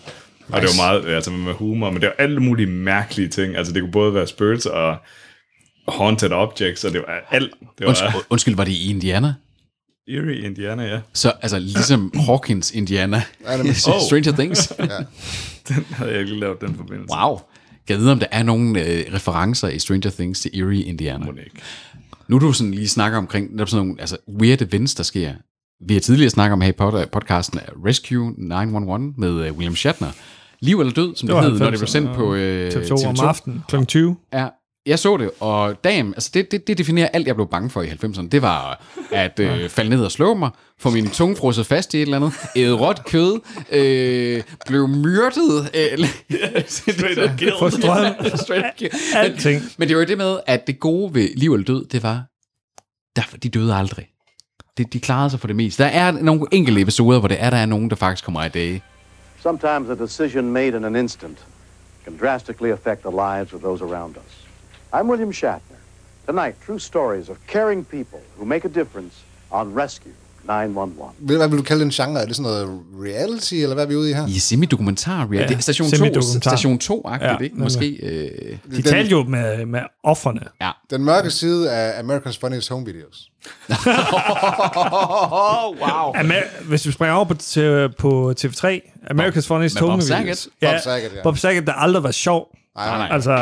[0.50, 3.58] Og det var meget altså med humor, men det var alle mulige mærkelige ting.
[3.58, 4.97] Altså det kunne både være spøgelser og
[5.88, 7.54] haunted objects, og det var alt.
[7.62, 9.34] Det var Undskyld, undskyld, var det i Indiana?
[10.08, 11.00] Erie, Indiana, ja.
[11.13, 13.23] Så altså ligesom Hawkins, Indiana.
[13.45, 13.76] Ja, nemlig.
[14.08, 14.67] Stranger Things.
[15.67, 17.15] Den havde jeg ikke lige lavet den forbindelse.
[17.15, 17.39] Wow.
[17.88, 21.26] Kan jeg vide, om der er nogle øh, referencer i Stranger Things til Erie, Indiana?
[21.30, 21.52] Ikke.
[22.28, 25.34] Nu er du sådan lige snakker omkring netop sådan nogle altså, weird events, der sker.
[25.88, 30.12] Vi har tidligere snakket om her i pod- podcasten Rescue 911 med uh, William Shatner.
[30.60, 33.08] Liv eller død, som det, det hed, når det 90'erne, blev sendt på uh, TV2,
[33.08, 33.84] om aftenen, kl.
[33.86, 34.15] 20.
[34.34, 34.47] Ja,
[34.88, 37.82] jeg så det, og damn, altså det, det, det definerer alt, jeg blev bange for
[37.82, 38.28] i 90'erne.
[38.28, 41.97] Det var at øh, falde ned og slå mig, få min tunge frosset fast i
[41.97, 43.39] et eller andet, æde råt kød,
[43.71, 45.69] øh, blev myrdet.
[45.76, 46.08] Øh,
[46.67, 47.19] Straight
[47.62, 48.13] up strøm.
[48.45, 48.91] Straight up kill.
[49.15, 49.62] Alting.
[49.62, 52.04] Men, men det var jo det med, at det gode ved liv eller død, det
[52.04, 52.23] var,
[53.15, 54.08] der, de døde aldrig.
[54.78, 55.84] De, de klarede sig for det meste.
[55.84, 58.50] Der er nogle enkelte episoder, hvor det er, der er nogen, der faktisk kommer i
[58.50, 58.84] dag.
[59.41, 61.38] Sometimes a decision made in an instant
[62.06, 64.46] can drastically affect the lives of those around us.
[64.93, 65.78] I'm William Shatner.
[66.28, 69.15] Tonight, true stories of caring people who make a difference
[69.52, 70.12] on Rescue
[70.43, 71.12] 911.
[71.19, 72.21] Hvad hvad vil du kalde den genre?
[72.21, 74.28] Er det sådan noget reality, eller hvad er vi ude i her?
[74.28, 76.50] I semi-dokumentar, ja, det er station 2, semi-dokumentar.
[76.56, 77.56] station 2-agtigt, Ja, ja, ikke?
[77.56, 77.89] Måske.
[77.89, 80.41] Øh, De talte jo med, med offerne.
[80.62, 80.71] ja.
[80.89, 83.30] Den mørke side af America's Funniest Home Videos.
[86.15, 88.65] Amer- hvis vi springer over på, til, på TV3,
[89.12, 90.21] America's Funniest Home Saget.
[90.23, 90.50] Videos.
[90.62, 91.23] Bob Saget, ja.
[91.23, 92.47] Bob Saget, der aldrig var sjov.
[92.77, 93.07] Nej, nej.
[93.11, 93.35] Altså,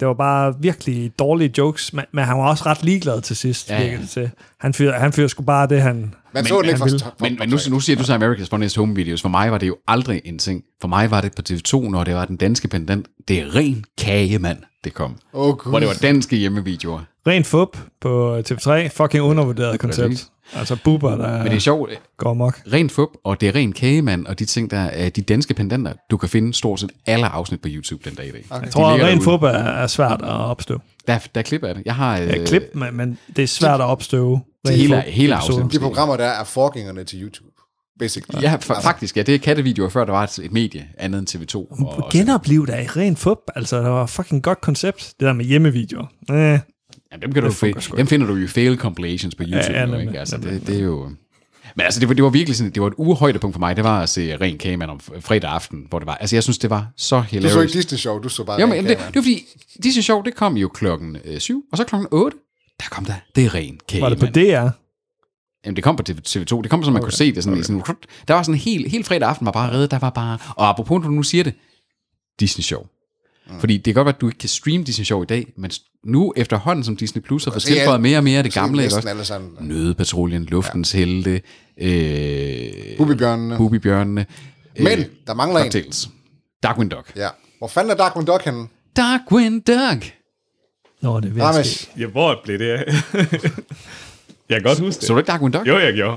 [0.00, 3.70] det var bare virkelig dårlige jokes, men, men han var også ret ligeglad til sidst,
[3.70, 4.30] Ja, ja, til.
[4.62, 6.14] Han fyrer, han fyrer sgu bare det, han...
[6.34, 6.86] Man så den ikke han fra...
[6.86, 7.00] vil.
[7.00, 9.22] fra- Men, men nu, nu siger du så America's Funniest Home Videos.
[9.22, 10.62] For mig var det jo aldrig en ting.
[10.80, 13.06] For mig var det på TV2, når det var den danske pendant.
[13.28, 15.16] Det er ren kagemand, det kom.
[15.32, 15.70] Åh, Gud.
[15.72, 17.00] Hvor det var danske hjemmevideoer.
[17.26, 18.70] Ren fup på TV3.
[18.88, 20.26] Fucking undervurderet koncept.
[20.54, 21.90] Altså buber, der Men det er sjovt.
[22.18, 22.60] går amok.
[22.72, 25.92] Ren fup, og det er ren kagemand, og de ting, der er de danske pendanter,
[26.10, 28.44] du kan finde stort set alle afsnit på YouTube den dag i dag.
[28.50, 28.62] Okay.
[28.64, 30.80] Jeg tror, at ren fup er, er svært at opstøve.
[31.06, 31.82] Der, der er klip af det.
[31.86, 32.16] Jeg har...
[32.18, 34.40] Ja, øh, klip, men, men det er svært at opstøve.
[34.68, 35.72] Ren hele- hele afsnittet.
[35.72, 37.48] De programmer, der er forgængerne til YouTube.
[37.98, 38.42] Basically.
[38.42, 39.22] Ja, fa- faktisk, ja.
[39.22, 41.56] Det er kattevideoer, før der var et, et medie andet end TV2.
[41.56, 43.38] Og, Genopliv der i ren fup.
[43.56, 45.14] Altså, der var fucking godt koncept.
[45.20, 46.06] Det der med hjemmevideoer.
[46.30, 46.36] Eh.
[46.36, 46.58] Ja,
[47.22, 49.72] dem, kan du Det sgu dem finder du jo fail compilations på YouTube.
[49.72, 50.18] Ja, ja, nemlig, ikke?
[50.18, 50.60] Altså, nemlig.
[50.60, 51.10] det, det er jo...
[51.76, 53.84] Men altså, det var, det var virkelig sådan, det var et ugehøjdepunkt for mig, det
[53.84, 56.58] var at se Ren Kagemand om f- fredag aften, hvor det var, altså jeg synes,
[56.58, 57.52] det var så Du hilarious.
[57.52, 58.60] så ikke Disney Show, du så bare...
[58.60, 59.44] Jo, Ren men det, det var fordi,
[59.82, 62.36] disse show, det kom jo klokken øh, 7, og så klokken 8,
[62.82, 64.70] der kom der, det er Ren Var det på Kagemand.
[64.70, 64.76] DR?
[65.64, 67.04] Jamen, det kom på TV- TV2, det kom så, man okay.
[67.06, 67.80] kunne se det sådan, okay.
[67.82, 67.96] sådan,
[68.28, 71.00] der var sådan helt, helt fredag aften var bare reddet, der var bare, og apropos,
[71.00, 71.54] når du nu siger det,
[72.40, 72.86] Disney Show.
[73.50, 73.60] Mm.
[73.60, 75.70] Fordi det kan godt være, at du ikke kan streame Disney Show i dag, men
[76.04, 78.96] nu efterhånden, som Disney Plus har fået tilføjet mere og mere af det gamle, ikke
[78.96, 79.24] også?
[79.24, 79.56] sammen.
[79.60, 80.98] Nødepatruljen, Luftens ja.
[80.98, 81.40] Helte,
[81.78, 83.56] øh, Bubibjørnene.
[83.56, 84.26] Bubibjørnene.
[84.78, 85.64] Men der mangler en.
[85.64, 86.08] DuckTales.
[86.62, 87.12] Darkwing Duck.
[87.16, 87.28] Ja.
[87.58, 88.68] Hvor fanden er Darkwing Duck henne?
[88.96, 90.12] Darkwing Duck!
[91.02, 91.90] Nå, det er ved at ske.
[92.00, 92.84] Ja, hvor blev det af?
[94.48, 95.06] jeg kan godt huske det.
[95.06, 95.66] Så du ikke Darkwing Duck?
[95.68, 96.16] Jo, jeg gjorde.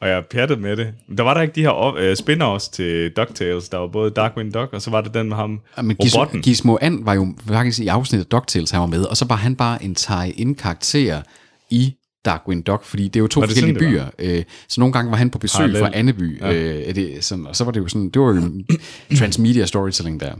[0.00, 0.94] Og jeg pjattede med det.
[1.08, 3.68] Men Der var der ikke de her uh, spin-offs til DuckTales.
[3.68, 6.42] Der var både Darkwing Duck, og så var det den med ham, Ja, men robotten.
[6.42, 9.56] Gizmo And var jo faktisk i afsnittet DuckTales, han var med, og så var han
[9.56, 11.22] bare en tie-in karakter
[11.70, 11.94] i
[12.24, 14.36] Darkwing Duck, fordi det er jo to Var forskellige sådan, byer.
[14.38, 15.80] Øh, så nogle gange var han på besøg Parallel.
[15.80, 16.52] fra Anneby, Ja.
[16.52, 18.34] øh, er det sådan, og så var det jo sådan, det var jo
[19.10, 20.32] en transmedia storytelling der.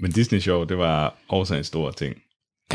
[0.00, 2.14] Men Disney Show, det var også en stor ting.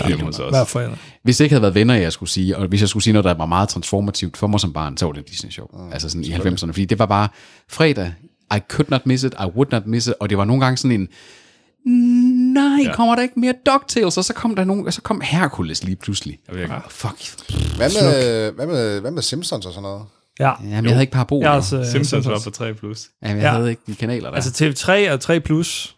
[0.08, 0.50] Hjemme hos os.
[0.50, 0.98] Hver fredag.
[1.24, 3.24] Hvis det ikke havde været venner, jeg skulle sige, og hvis jeg skulle sige noget,
[3.26, 5.68] der var meget transformativt for mig som barn, så var det Disney Show.
[5.74, 7.28] Mm, altså sådan i 90'erne, fordi det var bare
[7.70, 8.14] fredag,
[8.56, 10.78] I could not miss it, I would not miss it, og det var nogle gange
[10.78, 11.08] sådan en,
[12.54, 12.94] nej, ja.
[12.96, 14.18] kommer der ikke mere DuckTales?
[14.18, 16.40] Og så kom der nogen, og så kom Hercules lige pludselig.
[16.54, 16.74] Ikke.
[16.74, 17.16] Ah, fuck.
[17.78, 20.02] Hvad med, hvad, med, hvad med Simpsons og sådan noget?
[20.40, 20.52] Ja.
[20.64, 21.44] Jamen, jeg havde ikke parabol.
[21.44, 22.74] Ja, også, øh, Simpsons var på 3+.
[22.74, 23.10] plus.
[23.24, 23.52] Jamen, jeg Ja.
[23.52, 24.36] havde ikke de kanaler der.
[24.36, 25.96] Altså TV3 og 3 Plus,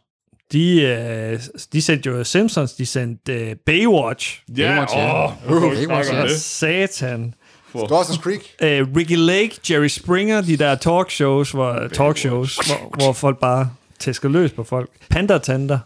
[0.52, 1.40] de, øh,
[1.74, 4.42] de sendte jo Simpsons, de sendte øh, Baywatch.
[4.56, 5.26] Baywatch, ja.
[5.26, 6.38] åh, Uh, uh, Baywatch, ja.
[6.38, 7.34] Satan.
[7.76, 8.42] Dawson's Creek?
[8.62, 14.30] Øh, Ricky Lake, Jerry Springer, de der talkshows, hvor, talkshows, hvor, hvor folk bare tæsker
[14.30, 14.90] løs på folk.
[15.10, 15.80] Panda Tanter.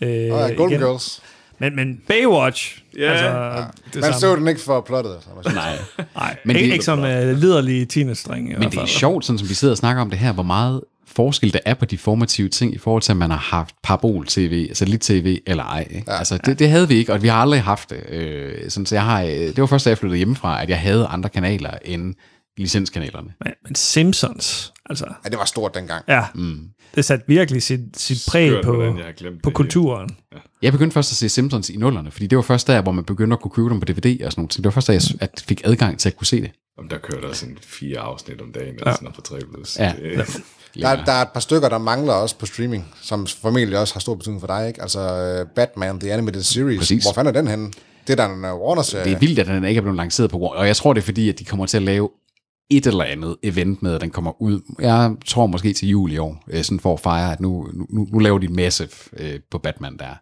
[0.00, 0.80] Øh, Oh, ja, Golden igen.
[0.86, 1.22] Girls.
[1.58, 3.10] Men, men Baywatch, Ja.
[3.10, 3.62] altså, Ja.
[3.94, 5.12] det Man så den ikke for plottet.
[5.36, 5.54] Altså.
[5.54, 5.78] Nej.
[6.16, 9.24] Nej, Men ikke, det- ikke som uh, liderlige teenage-dreng i Men hvert det er sjovt,
[9.24, 10.80] sådan som vi sidder og snakker om det her, hvor meget
[11.16, 14.74] forskel der er på de formative ting, i forhold til, at man har haft parabol-tv,
[14.74, 15.86] satellit-tv eller ej.
[15.90, 16.04] Ikke?
[16.12, 16.18] Ja.
[16.18, 18.10] Altså, det, det havde vi ikke, og vi har aldrig haft det.
[18.10, 20.80] Øh, sådan, så jeg har, øh, det var først, da jeg flyttede hjemmefra, at jeg
[20.80, 22.14] havde andre kanaler end
[22.58, 23.28] licenskanalerne.
[23.44, 26.04] Men, men Simpsons, altså, Ja, det var stort dengang.
[26.08, 26.58] ja, mm.
[26.94, 29.54] det satte virkelig sit, sit præg Skørt, på, hvordan på det.
[29.54, 30.10] kulturen.
[30.62, 33.04] Jeg begyndte først at se Simpsons i nullerne, fordi det var først der, hvor man
[33.04, 34.56] begyndte at kunne købe dem på DVD og sådan noget.
[34.56, 36.50] Det var først der, jeg at fik adgang til at kunne se det.
[36.80, 39.78] Om der kørte også en fire afsnit om dagen, eller sådan noget på 3 plus.
[39.78, 39.94] Ja.
[40.02, 40.26] Det,
[40.74, 44.00] Der, der er et par stykker, der mangler også på streaming, som formentlig også har
[44.00, 44.82] stor betydning for dig, ikke?
[44.82, 45.00] Altså
[45.42, 46.78] uh, Batman, The Animated Series.
[46.78, 47.04] Præcis.
[47.04, 47.72] Hvor fanden er den henne?
[48.06, 49.04] Det er der en uh, Warner-serie.
[49.04, 51.00] Det er vildt, at den ikke er blevet lanceret på Warner, og jeg tror, det
[51.00, 52.10] er fordi, at de kommer til at lave
[52.70, 54.60] et eller andet event med, at den kommer ud.
[54.80, 58.08] Jeg tror måske til jul i år, øh, sådan for at fejre, at nu, nu,
[58.12, 60.14] nu laver de massive øh, på Batman der.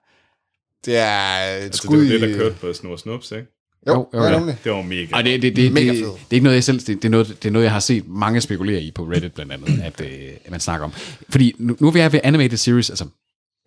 [0.85, 3.58] Det er et altså, det skud var det, der kørte på Snor Snups, ikke?
[3.87, 4.47] Jo, Jo, jo, jo.
[4.64, 5.17] Det var mega.
[5.17, 7.05] Og det, det, det, Mega det, det, det er ikke noget, jeg selv, det, det,
[7.05, 9.81] er noget, det er noget, jeg har set mange spekulere i på Reddit blandt andet,
[9.83, 10.93] at, øh, at man snakker om.
[11.29, 13.05] Fordi nu, nu er vi ved animated series, altså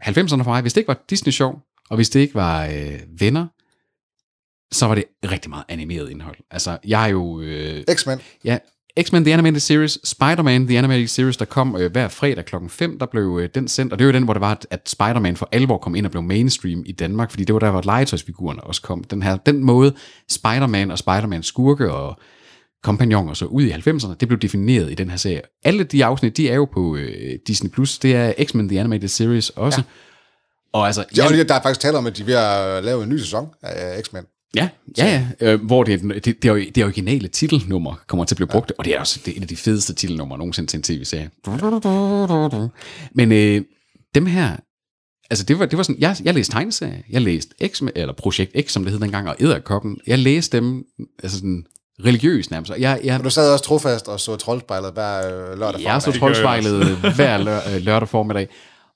[0.04, 3.00] 90'erne for mig, hvis det ikke var Disney Show, og hvis det ikke var øh,
[3.20, 3.48] venner,
[4.72, 6.36] så var det rigtig meget animeret indhold.
[6.52, 7.42] Altså, jeg er jo...
[7.42, 8.20] Øh, X-Men.
[8.46, 8.58] Ja,
[9.02, 13.00] X-Men The Animated Series, Spider-Man The Animated Series, der kom øh, hver fredag klokken 5,
[13.00, 14.90] der blev øh, den sendt, og det var jo den, hvor det var, at, at
[14.90, 17.82] Spider-Man for alvor kom ind og blev mainstream i Danmark, fordi det var der, hvor
[17.86, 19.04] legetøjsfigurerne også kom.
[19.04, 19.94] Den her, den måde,
[20.30, 22.20] Spider-Man og Spider-Man skurke og
[22.84, 25.42] kompagnoner så ud i 90'erne, det blev defineret i den her serie.
[25.64, 28.00] Alle de afsnit, de er jo på øh, Disney+, Plus.
[28.00, 29.78] det er X-Men The Animated Series også.
[29.80, 29.84] Ja.
[30.74, 32.34] Og altså, jeg- der er faktisk tale om, at de er ved
[32.78, 34.24] at lave en ny sæson af X-Men.
[34.56, 35.54] Ja, ja, ja.
[35.54, 36.44] Øh, hvor det, det,
[36.76, 39.42] det, originale titelnummer kommer til at blive brugt, og det er også det er et
[39.42, 41.30] af de fedeste titelnumre nogensinde til en tv-serie.
[43.16, 43.62] Men øh,
[44.16, 44.58] dem her,
[45.30, 48.56] altså det var, det var sådan, jeg, jeg læste tegneserier, jeg læste X, eller Projekt
[48.68, 49.98] X, som det hed dengang, og Edderkoppen.
[50.08, 50.84] Jeg læste dem,
[51.24, 51.66] altså sådan
[52.06, 52.72] religiøst nærmest.
[52.72, 55.18] Og Jeg, jeg, Og du sad også trofast og så troldspejlet hver
[55.52, 56.20] øh, lørdag jeg så formiddag.
[56.20, 58.50] troldspejlet hver lør, øh, lørdag formiddag.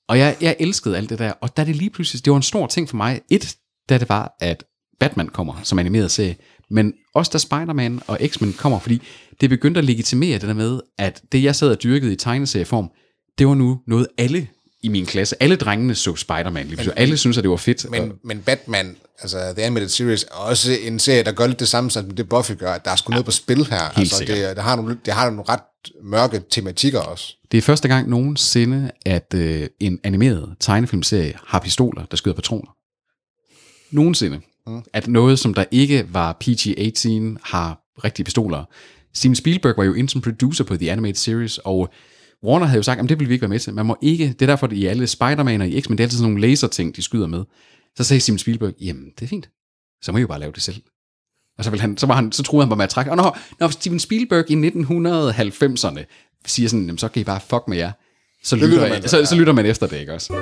[0.08, 1.32] Og jeg, jeg elskede alt det der.
[1.40, 3.20] Og da det lige pludselig, det var en stor ting for mig.
[3.30, 3.56] Et,
[3.88, 4.64] da det var, at
[5.00, 6.36] Batman kommer som animeret serie.
[6.70, 9.02] Men også da Spider-Man og X-Men kommer, fordi
[9.40, 12.90] det begyndte at legitimere det der med, at det jeg sad og dyrkede i tegneserieform,
[13.38, 14.48] det var nu noget alle
[14.82, 15.42] i min klasse.
[15.42, 16.98] Alle drengene så Spider-Man lige pludselig.
[16.98, 17.90] Alle synes at det var fedt.
[17.90, 21.68] Men, men Batman, altså The Animated Series, er også en serie, der gør lidt det
[21.68, 23.98] samme, som det Buffy gør, at der er sgu noget på spil her.
[23.98, 24.38] altså, sikkert.
[24.38, 25.60] det, det, har nogle, det har nogle ret
[26.02, 27.36] mørke tematikker også.
[27.52, 32.70] Det er første gang nogensinde, at øh, en animeret tegnefilmserie har pistoler, der skyder patroner.
[33.90, 34.40] Nogensinde.
[34.66, 34.82] Mm.
[34.92, 38.64] At noget, som der ikke var PG-18, har rigtige pistoler.
[39.14, 41.88] Steven Spielberg var jo inde som producer på The Animated Series, og
[42.44, 43.74] Warner havde jo sagt, at det vil vi ikke være med til.
[43.74, 46.06] Man må ikke, det er derfor, at i alle Spider-Man og i X-Men, det er
[46.06, 47.44] altid sådan nogle laserting, de skyder med.
[47.96, 49.50] Så sagde Steven Spielberg, jamen, det er fint.
[50.02, 50.82] Så må I jo bare lave det selv.
[51.58, 53.10] Og så, han, så, var han, så troede han bare med at trække.
[53.10, 56.04] Og når, når Steven Spielberg i 1990'erne
[56.46, 57.92] siger sådan, jamen, så kan I bare fuck med jer,
[58.42, 60.32] så lytter, lytter man, så, så lytter man efter det, ikke også?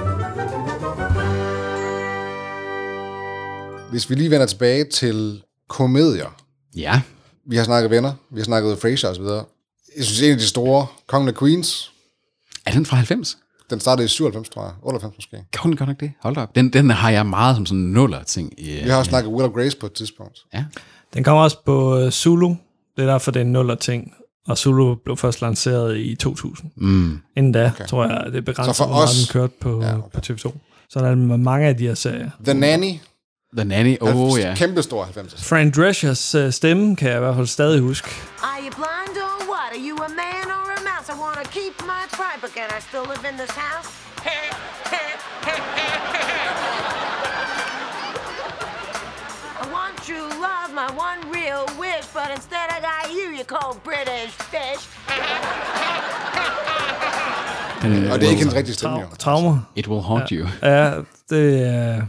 [3.94, 6.36] Hvis vi lige vender tilbage til komedier.
[6.76, 7.00] Ja,
[7.46, 9.22] Vi har snakket venner, vi har snakket Frasier osv.
[9.96, 11.92] Jeg synes, en af de store, Kongen af Queens,
[12.66, 13.38] er den fra 90?
[13.70, 14.72] den startede i 97, tror jeg.
[14.82, 15.36] 98 måske.
[15.36, 16.12] Gør den godt nok det?
[16.20, 16.54] Hold da op.
[16.54, 18.52] Den, den har jeg meget som sådan nuller ting.
[18.58, 20.38] I, Vi har også snakket Will of Grace på et tidspunkt.
[20.54, 20.64] Ja.
[21.14, 22.48] Den kommer også på øh, Zulu.
[22.96, 24.14] Det er derfor, det er en nuller ting.
[24.46, 26.70] Og Zulu blev først lanceret i 2000.
[26.76, 27.18] Mm.
[27.36, 27.86] Inden da, okay.
[27.86, 30.08] tror jeg, det er begrænset, hvor meget den kørte på, ja, okay.
[30.12, 30.52] på TV2.
[30.88, 32.30] Så der er mange af de her serier.
[32.44, 32.92] The Nanny,
[33.56, 34.54] The Nanny, åh oh, ja.
[34.56, 35.48] kæmpe stor 90'er.
[35.48, 38.08] Fran Dreschers uh, stemme kan jeg i hvert fald stadig huske.
[38.42, 39.68] Are you blind or what?
[39.74, 41.06] Are you a man or a mouse?
[41.14, 43.88] I want to keep my pride, but can I still live in this house?
[49.62, 54.32] I want true love, my one real wish, but instead I got you call British
[54.52, 54.82] fish.
[57.82, 59.06] Den, Og det er ikke hendes rigtige stemme, jo.
[59.06, 59.58] Tra- traumer.
[59.76, 60.48] It will haunt you.
[60.62, 60.92] Ja,
[61.30, 62.02] det er...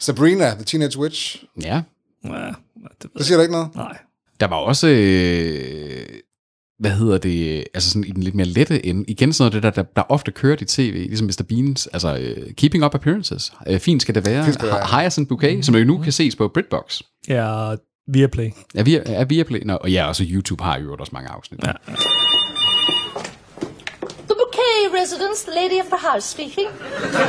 [0.00, 1.44] Sabrina, The Teenage Witch.
[1.62, 1.82] Ja.
[2.24, 2.46] Ja, det,
[3.02, 3.74] ved Det siger der ikke noget?
[3.74, 3.98] Nej.
[4.40, 6.06] Der var også, øh,
[6.78, 9.76] hvad hedder det, altså sådan i den lidt mere lette ende, igen sådan noget, det
[9.76, 11.44] der, der, der ofte kørt i tv, ligesom Mr.
[11.48, 14.44] Beans, altså øh, Keeping Up Appearances, øh, fint skal det være,
[15.00, 17.00] Hyacinth Bouquet, som jo nu kan ses på Britbox.
[17.28, 17.74] Ja,
[18.12, 18.50] Viaplay.
[18.74, 21.60] Er vi, er vi Nå, og ja, også YouTube har jo også mange afsnit.
[21.66, 21.72] Ja.
[25.04, 26.66] The lady of the house speaking.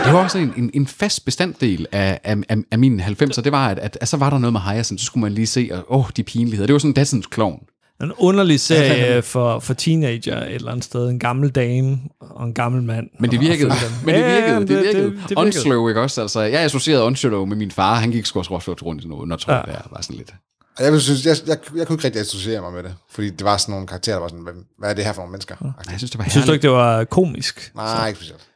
[0.05, 3.51] Det var også en, en, en fast bestanddel af, af, af, af mine 90'er, det
[3.51, 5.69] var, at, at, at, så var der noget med Hyacinth, så skulle man lige se,
[5.73, 6.67] og åh, de pinligheder.
[6.67, 7.59] Det var sådan Dadsens klovn.
[8.03, 11.09] En underlig serie for, for teenager et eller andet sted.
[11.09, 13.07] En gammel dame og en gammel mand.
[13.19, 13.71] Men det virkede.
[14.05, 14.53] Men det virkede.
[14.53, 14.93] ja, det, virkede.
[14.93, 15.37] det virkede.
[15.37, 16.21] Onslow, ikke også?
[16.21, 17.95] Altså, jeg associerede Onslow med min far.
[17.95, 18.51] Han gik sgu også
[18.85, 19.59] rundt i noget, når tror Ja.
[19.59, 20.33] jeg, det var sådan lidt.
[20.77, 23.43] Og Jeg, synes, jeg, jeg, jeg kunne ikke rigtig associere mig med det, fordi det
[23.43, 25.55] var sådan nogle karakterer, der var sådan, hvad, hvad er det her for nogle mennesker?
[25.89, 26.53] Jeg synes, det var Synes du herligt.
[26.53, 27.71] ikke, det var komisk?
[27.75, 28.47] Nej, ikke specielt.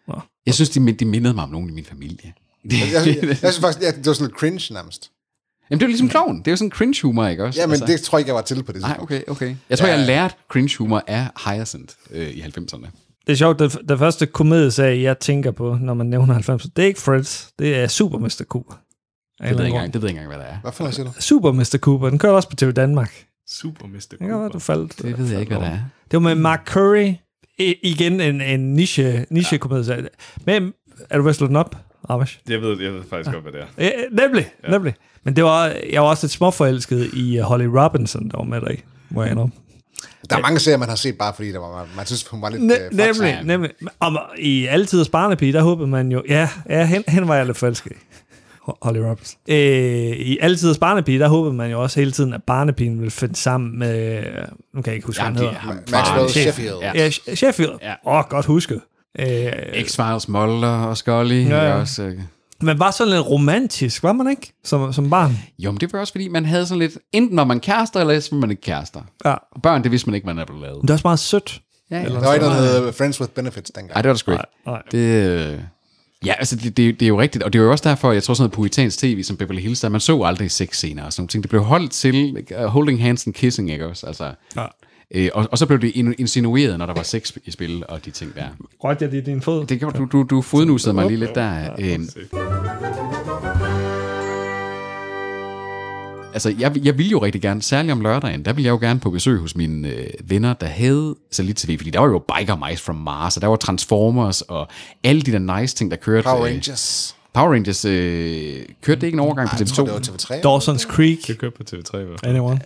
[0.45, 2.33] Jeg synes, de, de mindede mig om nogen i min familie.
[2.65, 5.11] Jeg, jeg, jeg, jeg synes faktisk, ja, det var sådan lidt cringe nærmest.
[5.69, 6.39] Jamen, det er jo ligesom klovn.
[6.39, 7.59] Det er jo sådan cringe humor, ikke også?
[7.61, 9.55] Ja, men det tror jeg ikke, jeg var til på det Nej, okay, okay.
[9.69, 9.97] Jeg tror, Ja.
[9.97, 12.87] jeg lærte cringe humor af Hyacinth øh, i 90'erne.
[13.27, 16.83] Det er sjovt, det, det første komedieserie, jeg tænker på, når man nævner 90, det
[16.83, 18.43] er ikke Friends, det er Super Mr.
[18.49, 18.73] Cooper.
[19.41, 20.59] Det ved jeg ikke engang, det ved jeg ikke engang, hvad det er.
[20.61, 21.11] Hvad for noget siger du?
[21.19, 21.77] Super Mr.
[21.77, 23.25] Cooper, den kører også på TV Danmark.
[23.49, 24.27] Super Mr.
[24.29, 24.97] Godt være, du faldt.
[25.01, 25.79] Det ved jeg ikke, hvad det er.
[26.11, 27.13] Det var med Mark Curry.
[27.59, 30.07] I, igen en, en niche, niche komedieserie.
[30.45, 30.73] Men
[31.09, 31.75] er du ved at slå den op,
[32.09, 32.39] Ramesh?
[32.49, 33.65] Jeg ved, jeg ved faktisk godt, hvad det er.
[33.77, 34.71] Ja, nemlig, ja.
[34.71, 34.93] nemlig.
[35.23, 38.61] Men det var, jeg var også lidt småforelsket i uh, Holly Robinson, der var med
[38.61, 39.53] der i, må jeg indrømme.
[40.29, 42.49] Der er mange serier, man har set bare fordi, der var, man, synes, hun var
[42.49, 42.61] lidt...
[42.61, 43.71] Ne- øh, nemlig, nemlig.
[43.99, 46.23] Om, I Altiders Barnepige, der håbede man jo...
[46.29, 47.91] Ja, ja hen, hen var jeg lidt forelsket
[48.81, 49.39] Holly Robinson.
[49.49, 49.57] Øh,
[50.17, 53.79] I Altiders Barnepige, der håbede man jo også hele tiden, at barnepigen ville finde sammen
[53.79, 54.23] med...
[54.73, 55.51] Nu kan jeg ikke huske, hvad han hedder.
[55.51, 55.91] er.
[55.91, 56.29] Maxwell.
[56.29, 56.77] Sheffield.
[56.81, 56.91] Ja.
[56.95, 57.71] Ja, Sh- Sheffield.
[57.73, 57.93] Åh, Ja.
[58.05, 58.81] oh, godt husket.
[59.19, 59.25] Øh,
[59.81, 61.45] X-Files, Mulder og Scully.
[61.49, 61.73] Ja, Ja.
[61.73, 62.19] Også, øh.
[62.61, 64.53] men var sådan lidt romantisk, var man ikke?
[64.63, 65.37] Som, som barn.
[65.59, 68.11] Jo, men det var også fordi, man havde sådan lidt, enten var man kærester, eller
[68.13, 69.01] ellers var man ikke kærester.
[69.25, 69.31] Ja.
[69.51, 70.81] Og børn, det vidste man ikke, man havde blevet lavet.
[70.81, 71.61] Det er også meget sødt.
[71.91, 72.09] Ja, ja.
[72.09, 73.93] Der var ikke noget, der hed Friends with Benefits dengang.
[73.93, 74.43] Nej, det var det sgu ikke.
[74.65, 74.81] Nej.
[74.91, 74.97] Det,
[75.53, 75.59] øh,
[76.25, 78.23] ja, altså, det, det, det, er jo rigtigt, og det er jo også derfor, jeg
[78.23, 81.21] tror sådan noget puritansk tv, som Beverly Hills, der man så aldrig sexscener og sådan
[81.21, 81.43] nogle ting.
[81.43, 84.07] Det blev holdt til uh, holding hands and kissing, ikke også?
[84.07, 84.65] Altså, Ja.
[85.11, 88.05] øh, og, og så blev det in- insinueret, når der var sex i spil, og
[88.05, 88.45] de ting der.
[88.83, 89.65] Røgte jeg det i din fod?
[89.65, 91.69] Det gjorde du, du, du fodnusede mig lige lidt der.
[91.79, 91.99] Øh,
[96.35, 98.99] altså, jeg, jeg ville jo rigtig gerne, særligt om lørdagen, der ville jeg jo gerne
[98.99, 102.83] på besøg hos mine øh, venner, der havde Satellit-TV, fordi der var jo Biker Mice
[102.83, 104.67] from Mars, og der var Transformers, og
[105.03, 106.23] alle de der nice ting, der kørte.
[106.23, 107.15] Power øh, Rangers.
[107.33, 110.11] Power Rangers, øh, kørte det ikke en overgang på Jeg tror, det var TV2?
[110.11, 110.33] TV3.
[110.35, 111.27] Dawson's Creek.
[111.27, 112.15] Det kørte på TV3, hvad?
[112.23, 112.59] Anyone?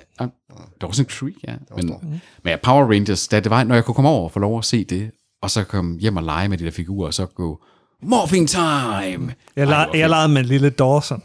[0.83, 1.53] Dawson's Creek, ja.
[1.75, 4.39] Men, men ja, Power Rangers, da det var, når jeg kunne komme over og få
[4.39, 7.13] lov at se det, og så komme hjem og lege med de der figurer, og
[7.13, 7.59] så gå,
[8.03, 9.33] Morphing Time!
[9.55, 11.23] Jeg, la- jeg legede med en lille Dawson.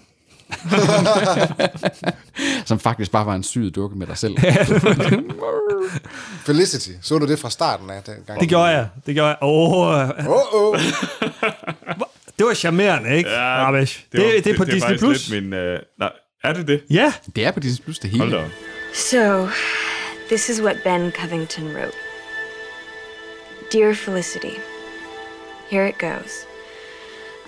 [2.69, 4.37] Som faktisk bare var en syet dukke med dig selv.
[6.47, 6.91] Felicity.
[7.03, 8.41] Så du det fra starten af dengang?
[8.41, 8.89] Det gjorde jeg.
[9.07, 9.39] Det gjorde jeg.
[9.43, 10.79] Åh, oh, Åh, åh.
[12.39, 13.31] det var charmerende, ikke?
[13.31, 14.05] Ja, Ramesh?
[14.13, 14.91] Det, det, det, er på det, Disney+.
[14.91, 15.31] Det er Plus.
[15.31, 15.53] lidt min...
[15.53, 16.11] Øh, nej,
[16.45, 16.83] er det det?
[16.91, 17.13] Ja.
[17.37, 18.23] Det er på Disney Plus, det hele.
[18.23, 18.51] Hold da op.
[18.95, 19.49] So,
[20.29, 21.97] this is what Ben Covington wrote
[23.73, 24.61] Dear Felicity,
[25.71, 26.47] here it goes.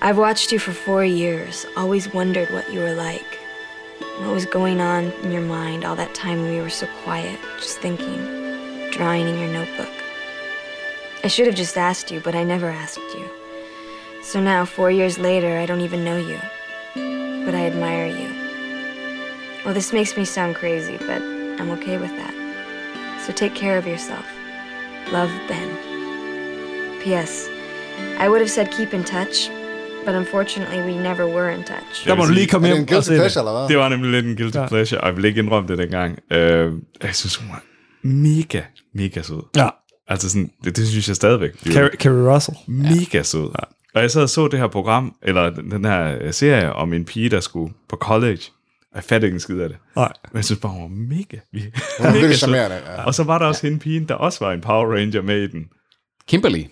[0.02, 3.38] I've watched you for four years, always wondered what you were like.
[4.18, 7.40] What was going on in your mind all that time when we were so quiet,
[7.58, 9.88] just thinking, drawing in your notebook.
[11.24, 13.30] I should have just asked you, but I never asked you.
[14.22, 16.38] So now, four years later, I don't even know you.
[17.46, 19.64] But I admire you.
[19.64, 23.22] Well, this makes me sound crazy, but I'm okay with that.
[23.24, 24.26] So take care of yourself.
[25.10, 27.00] Love, Ben.
[27.00, 27.48] P.S.
[28.18, 29.48] I would have said keep in touch,
[30.06, 32.06] but unfortunately, we never were in touch.
[32.08, 33.18] Der må du lige komme det hjem en og se guilty det.
[33.20, 33.68] pleasure, eller hvad?
[33.68, 34.66] Det var nemlig lidt en guilty Ja.
[34.68, 36.18] pleasure, og jeg vil ikke indrømme det dengang.
[36.32, 37.62] Øh, jeg synes, hun var
[38.02, 38.60] mega,
[38.94, 39.42] mega sød.
[39.56, 39.68] Ja.
[40.08, 41.50] Altså sådan, det, det synes jeg stadigvæk.
[41.72, 42.56] Carrie, Carrie Russell.
[42.66, 43.48] Mega sød.
[43.94, 47.04] Og jeg sad og så det her program, eller den, her øh, serie om en
[47.04, 48.40] pige, der skulle på college.
[48.90, 49.78] Og jeg fattede ikke en skid af det.
[49.96, 50.12] Nej.
[50.32, 51.66] Men jeg synes bare, hun var mega, mega,
[52.00, 52.54] Hun mega sød.
[52.54, 53.04] Ja.
[53.04, 55.46] Og så var der også hende pigen, der også var en Power Ranger med i
[55.46, 55.64] den.
[56.28, 56.62] Kimberly.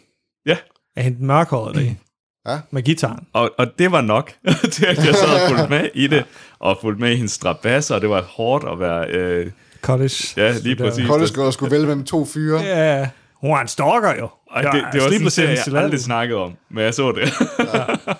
[0.46, 0.56] Ja,
[0.96, 1.80] Er hende mørkhåret der
[2.46, 2.58] Ja.
[2.70, 3.26] Med gitaren.
[3.32, 4.32] og, og det var nok
[4.72, 6.24] til, at jeg sad og fulgte med i det,
[6.58, 9.08] og fulgte med i hendes strabasser, og det var hårdt at være...
[9.10, 9.50] Øh,
[9.82, 10.14] College.
[10.36, 11.06] ja, lige præcis.
[11.06, 12.60] College girl skulle vælge mellem to fyre.
[12.60, 13.08] Ja.
[13.40, 14.28] Hun var en stalker jo.
[14.54, 17.32] Ej, det, det var også en jeg aldrig snakket om, men jeg så det.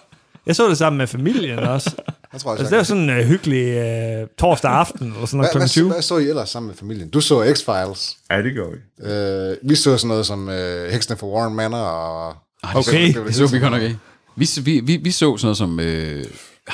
[0.47, 1.91] Jeg så det sammen med familien også.
[2.33, 3.77] Jeg tror, jeg Altså, det var sådan en uh, hyggelig
[4.23, 5.59] uh, torsdag aften, eller sådan noget Hvad, kl.
[5.59, 5.89] hvad, 20.
[5.93, 7.11] hvad så I ellers sammen med familien?
[7.11, 8.17] Du så X-Files.
[8.31, 9.11] Ja, det gør vi.
[9.13, 12.35] Øh, vi så sådan noget som øh, Heksene for Warren Manor og...
[12.65, 13.13] Ej, det, Okay.
[13.13, 13.99] så, det så vi godt nok ikke.
[14.37, 16.25] Vi, vi, vi, vi så sådan noget som øh,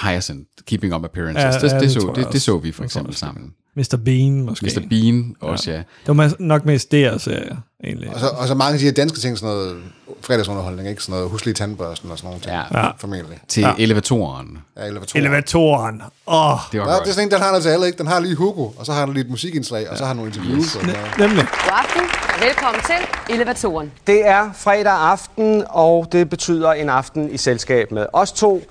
[0.02, 1.62] Hyacinth, Keeping Up Appearances.
[1.62, 3.54] Ja, det, ja, det, det så, det, det så vi for eksempel sammen.
[3.76, 3.96] Mr.
[4.04, 4.66] Bean, måske.
[4.76, 4.88] Mr.
[4.88, 5.76] Bean også, ja.
[6.06, 8.10] Det var nok mest det, serier, egentlig.
[8.14, 9.76] Og så, og så mange af de her danske ting, sådan noget
[10.20, 11.02] fredagsunderholdning, ikke?
[11.02, 12.52] Sådan noget huslige tandbørsten og sådan nogle ting.
[12.72, 12.80] Ja.
[12.84, 12.90] Ja.
[12.98, 13.38] Formentlig.
[13.48, 13.72] Til Ja.
[13.78, 14.58] elevatoren.
[14.76, 15.24] Ja, elevatoren.
[15.24, 16.02] Elevatoren.
[16.26, 17.02] Åh, oh, Det var Ja, godt.
[17.04, 17.98] det er sådan en, den har noget til alle, ikke?
[17.98, 20.16] Den har lige Hugo, og så har den lige et musikindslag, og så har den
[20.22, 20.74] nogle interviews.
[20.82, 20.96] Noget.
[21.18, 21.44] nemlig.
[21.52, 22.02] God aften
[22.34, 23.92] og velkommen til Elevatoren.
[24.06, 28.62] Det er fredag aften, og det betyder en aften i selskab med os to.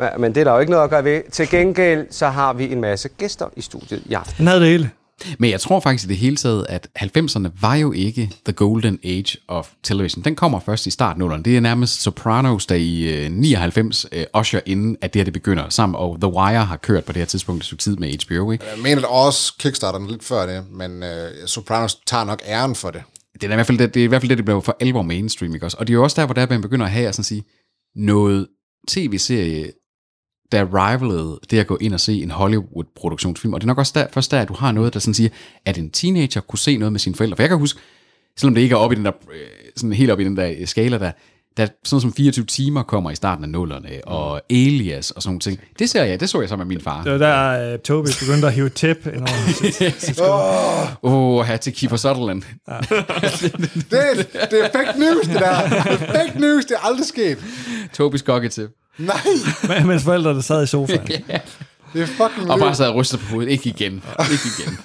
[0.00, 1.22] Ja, Men det er der jo ikke noget at gøre ved.
[1.32, 4.34] Til gengæld så har vi en masse gæster i studiet i aften.
[4.38, 4.90] Den havde det hele.
[5.38, 8.98] Men jeg tror faktisk i det hele taget, at 90'erne var jo ikke the golden
[9.04, 10.24] age of television.
[10.24, 14.24] Den kommer først i starten af Det er nærmest Sopranos, der i øh, 99 øh,
[14.38, 15.96] usher inden, at det her det begynder sammen.
[15.96, 18.52] Og The Wire har kørt på det her tidspunkt et stykke tid med HBO.
[18.52, 18.64] Ikke?
[18.74, 22.90] Jeg mener, også kickstarter den lidt før det, men øh, Sopranos tager nok æren for
[22.90, 23.02] det.
[23.34, 24.76] Det er, i hvert fald det, det er i hvert fald det, det blev for
[24.80, 25.54] alvor mainstream.
[25.54, 25.76] Ikke også?
[25.80, 27.44] Og det er jo også der, hvor der man begynder at have sådan at sige,
[27.96, 28.46] noget
[28.88, 29.72] tv-serie,
[30.52, 33.54] der rivalede det at gå ind og se en Hollywood-produktionsfilm.
[33.54, 35.28] Og det er nok også der, først der, at du har noget, der sådan siger,
[35.64, 37.36] at en teenager kunne se noget med sine forældre.
[37.36, 37.80] For jeg kan huske,
[38.36, 39.40] selvom det ikke er oppe i den der, øh,
[39.76, 41.10] sådan helt op i den der øh, skala der,
[41.56, 45.40] der sådan som 24 timer kommer i starten af nullerne, og Alias og sådan nogle
[45.40, 45.60] ting.
[45.78, 47.02] Det ser jeg, det så jeg sammen med min far.
[47.02, 51.72] Det var der, uh, Toby begyndte at hive tæp ind over Åh, oh, her til
[51.72, 52.42] Kiefer Sutherland.
[53.90, 55.68] Det, er- det er fake news, det der.
[55.68, 57.38] Det er fake news, det er aldrig sket.
[57.92, 58.70] Tobis gokketip.
[58.98, 59.16] Nej,
[59.68, 61.08] Men- Mens forældrene sad i sofaen.
[61.28, 61.38] ja.
[61.92, 63.50] det er fucking Og bare sad og rystede på hovedet.
[63.50, 63.92] Ikke igen.
[64.32, 64.78] Ikke igen.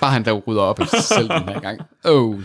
[0.00, 1.80] Bare han der rydder op efter sig selv den her gang.
[2.04, 2.40] Oh.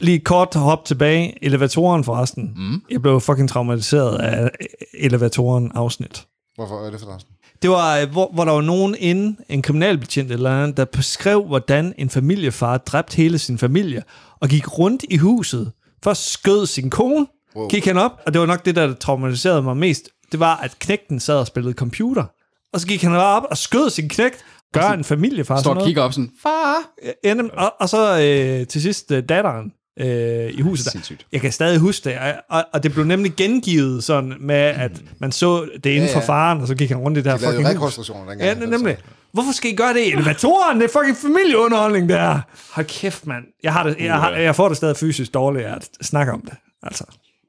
[0.00, 1.44] Lige kort hop tilbage.
[1.44, 2.52] Elevatoren forresten.
[2.56, 2.82] Mm.
[2.90, 4.50] Jeg blev fucking traumatiseret af
[4.98, 6.26] elevatoren afsnit.
[6.54, 7.18] Hvorfor er det for dig?
[7.62, 11.44] Det var, øh, hvor, hvor der var nogen inde, en kriminalbetjent eller andet, der beskrev,
[11.46, 14.02] hvordan en familiefar dræbte hele sin familie,
[14.40, 15.72] og gik rundt i huset.
[16.04, 17.26] Først skød sin kone,
[17.56, 17.68] wow.
[17.68, 20.78] gik han op, og det var nok det, der traumatiserede mig mest, det var, at
[20.78, 22.24] knægten sad og spillede computer.
[22.72, 25.86] Og så gik han bare op og skød sin knægt, gør en familiefar Står og
[25.86, 26.76] kigger op sådan, far!
[27.24, 30.84] Ja, nem- og, og så øh, til sidst øh, datteren øh, i huset.
[30.84, 30.90] Der.
[30.90, 31.26] Sindssygt.
[31.32, 35.02] Jeg kan stadig huske det, og, og, og det blev nemlig gengivet sådan med, at
[35.18, 36.26] man så det inden for ja.
[36.26, 37.96] faren, og så gik han rundt i det her De fucking hus.
[37.96, 38.40] dengang.
[38.40, 38.96] Ja, nemlig.
[39.32, 40.80] Hvorfor skal I gøre det i elevatoren?
[40.80, 42.40] Det er fucking familieunderholdning, det er.
[42.72, 43.44] Hold kæft, mand.
[43.62, 46.54] Jeg, har det, jeg, har, jeg får det stadig fysisk dårligt at snakke om det.
[46.82, 47.04] Altså.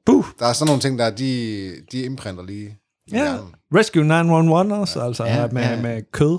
[0.06, 0.24] Buh.
[0.38, 2.78] Der er sådan nogle ting, der de, de imprinter lige.
[3.12, 3.16] Ja.
[3.16, 3.54] hjernen.
[3.74, 5.82] Rescue 911 også, altså Ja, ja, med, ja.
[5.82, 6.38] med kød.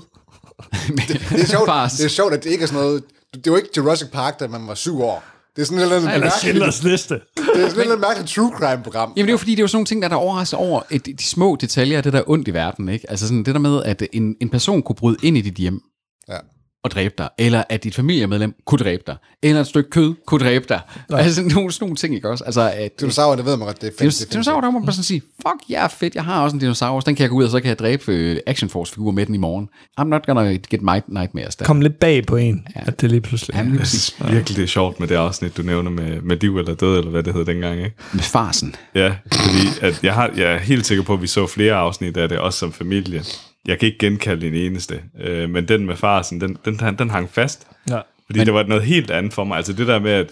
[1.08, 3.02] Det er, sjovt, det er sjovt, at det ikke er sådan noget...
[3.44, 5.24] Det var ikke Jurassic Park, da man var syv år.
[5.56, 7.14] Det er sådan et eller mærkeligt, Schindlers liste.
[7.14, 9.12] det er sådan andet mærkeligt true crime-program.
[9.16, 10.58] Jamen det er jo fordi, det er jo sådan nogle ting, der er der overrasket
[10.58, 12.88] over et, de små detaljer af det, der er ondt i verden.
[12.88, 13.10] Ikke?
[13.10, 15.80] Altså sådan det der med, at en, en person kunne bryde ind i dit hjem
[16.28, 16.38] Ja.
[16.86, 20.40] Og dræbe dig, eller at dit familiemedlem kunne dræbe dig, eller et stykke kød kunne
[20.44, 20.80] dræbe dig.
[21.10, 21.16] Ja.
[21.16, 22.44] Altså sådan nogle, sådan nogle ting, ikke også?
[22.44, 24.14] Altså, at, Dinosaurer, det ved man godt, det er fedt.
[24.14, 26.60] Dinos- Dinosaurer, der må man sådan sige, fuck, jeg er fedt, jeg har også en
[26.60, 29.26] dinosaurus, den kan jeg gå ud, og så kan jeg dræbe øh, Action Force-figurer med
[29.26, 29.68] den i morgen.
[30.00, 31.64] I'm not gonna get my nightmares der.
[31.64, 32.80] Kom lidt bag på en, ja.
[32.86, 33.56] at det lige pludselig...
[33.56, 34.16] Jamen, lige præcis.
[34.30, 37.10] virkelig, det er sjovt med det afsnit, du nævner med, med Div eller Død, eller
[37.10, 37.96] hvad det hed dengang, ikke?
[38.12, 38.74] Med farsen.
[38.94, 42.16] Ja, fordi at jeg, har, jeg er helt sikker på, at vi så flere afsnit
[42.16, 43.22] af det, også som familie.
[43.66, 47.10] Jeg kan ikke genkalde en eneste, øh, men den med farsen, den, den, den, den
[47.10, 47.66] hang fast.
[47.90, 47.96] Ja.
[48.26, 49.56] Fordi men, det var noget helt andet for mig.
[49.56, 50.30] Altså det der med, at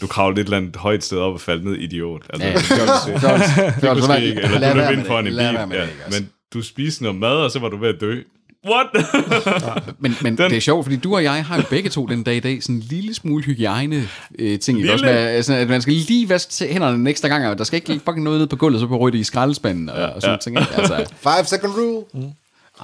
[0.00, 2.22] du kravlede et eller andet højt sted op og faldt ned, idiot.
[2.30, 4.40] Altså, Ja, det du ske ikke.
[4.42, 5.76] Eller du løb ind foran en bil.
[5.76, 5.86] Ja.
[6.10, 8.20] Men du spiste noget mad, og så var du ved at dø.
[8.70, 8.86] What?
[10.02, 12.22] Men, men Den- det er sjovt, fordi du og jeg har jo begge to den
[12.22, 14.08] dag i dag sådan en lille smule hygiejne
[14.38, 14.78] øh, ting.
[14.78, 14.92] Lille?
[14.92, 17.76] Også med, altså, at man skal lige vaske hænderne en ekstra gang, og der skal
[17.76, 20.38] ikke fucking noget ned på gulvet, så på det i skraldespanden og, og sådan ja.
[20.38, 20.60] ting.
[20.60, 20.72] Ikke?
[20.76, 22.32] Altså, Five second rule.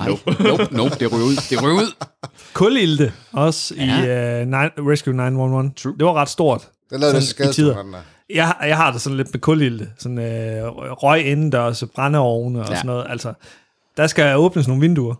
[0.00, 1.36] Ej, nope, nope, det ryger ud.
[1.50, 1.92] Det ryger ud.
[2.54, 4.38] Kulilte også ja.
[4.38, 5.72] I uh, nine, Rescue 911.
[5.76, 5.94] True.
[5.98, 6.68] Det var ret stort.
[6.90, 8.02] Det lavede det der.
[8.34, 9.88] Jeg, jeg har det sådan lidt med kulilte.
[9.98, 12.74] Sådan øh, røg indendørs, brændeovne og Ja.
[12.76, 13.06] sådan noget.
[13.08, 13.32] Altså,
[13.96, 15.14] der skal åbnes nogle vinduer.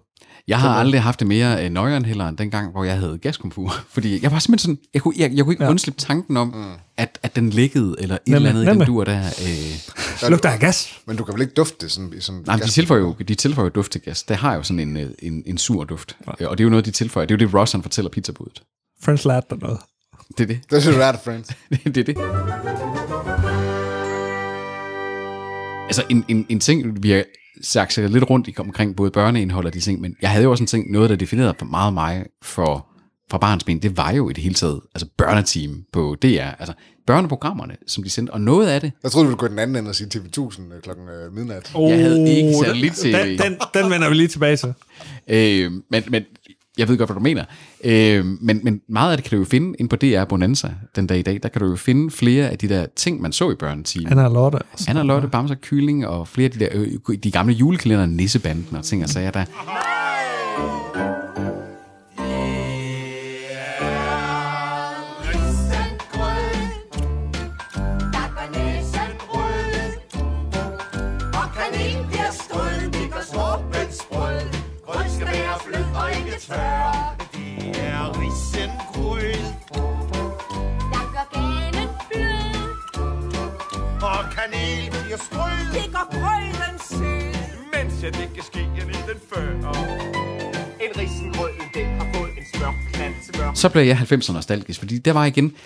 [0.49, 3.75] Jeg har aldrig haft det mere øh, nøjeren heller end dengang, hvor jeg havde gaskomfur.
[3.95, 5.71] Fordi jeg var simpelthen sådan, jeg kunne, jeg, jeg kunne ikke ja.
[5.71, 6.65] Undslippe tanken om, mm.
[6.97, 9.19] at, at den liggede, eller et Nemlig, eller andet i den dur der.
[9.19, 11.01] Øh, Det lugter af gas.
[11.07, 13.35] Men du kan vel ikke dufte det sådan, i sådan Nej, de tilføjer jo, de
[13.35, 14.23] tilføjer jo duft til gas.
[14.23, 16.17] Det har jo sådan en, øh, en, en sur duft.
[16.41, 16.47] Ja.
[16.47, 17.27] Og det er jo noget, de tilføjer.
[17.27, 18.63] Det er jo det, Ross han fortæller pizzabudet.
[19.03, 19.79] French lad og noget.
[20.39, 20.61] Det er det.
[20.71, 21.49] Det er rart, friends.
[21.95, 22.17] det er det.
[25.87, 27.25] Altså en, en, en ting, vi har
[27.63, 30.63] sagt lidt rundt i, omkring både børneindhold og de ting, men jeg havde jo også
[30.63, 32.87] en ting, noget der definerede for meget mig for,
[33.31, 36.51] for barnsben, det var jo i det hele taget, altså børneteam på DR.
[36.59, 36.75] Altså,
[37.07, 38.93] børneprogrammerne, som de sendte, og noget af det...
[39.03, 41.71] Jeg troede, du ville gå den anden ende og sige TV1000 klokken øh, midnat.
[41.75, 43.13] Oh, jeg havde ikke den, satellit-tv.
[43.13, 44.75] den, den, den vender vi lige tilbage til.
[45.29, 46.23] Øh, men, men
[46.79, 47.45] jeg ved godt, hvad du mener.
[47.85, 51.07] Øh, men, men meget af det kan du jo finde ind på DR Bonanza den
[51.07, 51.41] dag i dag.
[51.43, 54.13] Der kan du jo finde flere af de der ting, man så i børnetimen.
[54.13, 54.59] Anna Lotte.
[54.89, 58.85] Anna Lotte, Bamser Kylling og flere af de der øh, de gamle julekalender, Nissebanden og
[58.85, 59.45] ting og sager der.
[76.51, 77.17] Og ikke tør.
[77.33, 79.43] Det er risengrød.
[80.93, 82.55] Der gør ganen blød.
[84.03, 85.61] Og kanel bliver strød.
[85.75, 87.35] Det går grøden sød.
[87.75, 88.45] Mens jeg det kan
[88.89, 89.51] i den før.
[90.85, 93.55] En risengrød, den har fået en smør, knald til mør.
[93.55, 95.57] Så blev jeg 90'er nostalgisk, fordi der var igen...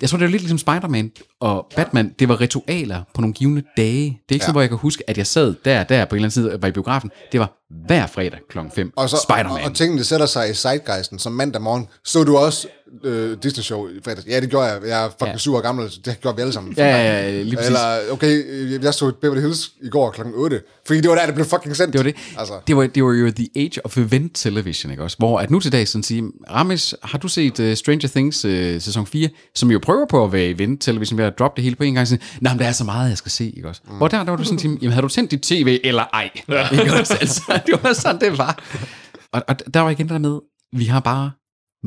[0.00, 2.14] Jeg tror, det var lidt ligesom Spider-Man og Batman.
[2.18, 4.04] Det var ritualer på nogle givende dage.
[4.04, 4.38] Det er ikke ja.
[4.38, 6.58] sådan, hvor jeg kan huske, at jeg sad der der på en eller anden side
[6.62, 7.10] var i biografen.
[7.32, 7.52] Det var
[7.86, 8.92] hver fredag klokken 5.
[8.96, 9.62] Og, så, Spider-Man.
[9.64, 11.88] og, og tingene sætter sig i zeitgeisten, som mandag morgen.
[12.04, 12.68] Så du også
[13.04, 14.26] øh, Disney-show i fredags?
[14.26, 14.82] Ja, det gjorde jeg.
[14.86, 15.38] Jeg er fucking ja.
[15.38, 16.74] syv år gammel, så det gjorde vi alle sammen.
[16.76, 17.66] Ja, ja, ja, lige præcis.
[17.66, 21.34] Eller, okay, jeg så Beverly Hills i går klokken 8, fordi det var der, det
[21.34, 21.92] blev fucking sendt.
[21.92, 22.16] Det var det.
[22.38, 22.54] Altså.
[22.66, 25.16] Det var, det var jo the age of event television, ikke også?
[25.18, 28.50] Hvor at nu til dag sådan sige, Ramesh, har du set uh, Stranger Things uh,
[28.50, 31.76] sæson 4, som jo prøver på at være event television ved at droppe det hele
[31.76, 33.80] på en gang, sådan, nej, men der er så meget, jeg skal se, ikke også?
[33.88, 33.96] Mm.
[33.96, 36.30] Hvor der, der var du sådan, sige, jamen havde du tændt dit tv, eller ej?
[36.48, 36.68] Ja.
[36.80, 37.16] Ikke også?
[37.20, 38.62] Altså, det var sådan, det var.
[39.32, 40.38] Og, og der var igen der med,
[40.72, 41.30] vi har bare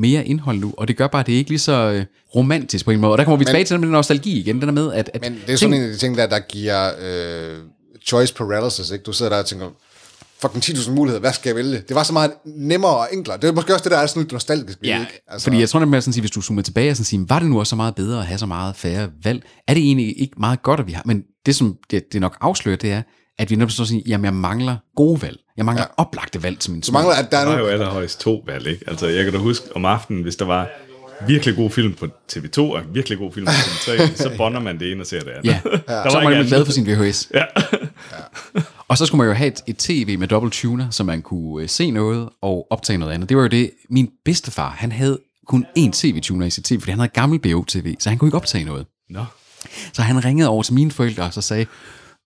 [0.00, 2.04] mere indhold nu, og det gør bare, at det ikke lige så øh,
[2.36, 3.12] romantisk på en måde.
[3.12, 5.10] Og der kommer vi Men- tilbage til den med nostalgi igen, den der med, at...
[5.14, 7.58] at Men det er sådan en af de ting, der, der giver øh,
[8.06, 9.02] choice paralysis, ikke?
[9.02, 9.66] Du sidder der og tænker,
[10.42, 11.82] fucking 10.000 muligheder, hvad skal jeg vælge?
[11.88, 13.36] Det var så meget nemmere og enklere.
[13.36, 14.78] Det er måske også det, der er sådan lidt nostalgisk.
[14.84, 15.22] Ja, ikke?
[15.28, 17.24] altså, fordi jeg tror nemlig, at sådan sige, hvis du zoomer tilbage og sådan sige,
[17.28, 19.42] var det nu også så meget bedre at have så meget færre valg?
[19.68, 21.02] Er det egentlig ikke meget godt, at vi har?
[21.06, 23.02] Men det, som det, det nok afslører, det er,
[23.40, 25.38] at vi er nødt til at sige, jamen jeg mangler gode valg.
[25.56, 26.02] Jeg mangler ja.
[26.02, 28.66] oplagte valg til min Du mangler, at der er Der var jo allerhøjst to valg,
[28.66, 28.84] ikke?
[28.86, 30.68] Altså, jeg kan da huske om aftenen, hvis der var
[31.26, 34.92] virkelig god film på TV2 og virkelig god film på TV3, så bonder man det
[34.92, 35.44] ene og ser det andet.
[35.44, 37.30] Ja, Der så var man glad for sin VHS.
[37.34, 37.44] Ja.
[38.88, 41.62] Og så skulle man jo have et, et tv med dobbelt tuner, så man kunne
[41.62, 43.28] øh, se noget og optage noget andet.
[43.28, 46.90] Det var jo det, min bedstefar, han havde kun én tv-tuner i sit tv, fordi
[46.90, 48.86] han havde gammel BO-tv, så han kunne ikke optage noget.
[49.10, 49.24] Nå.
[49.92, 51.66] Så han ringede over til mine forældre og så sagde,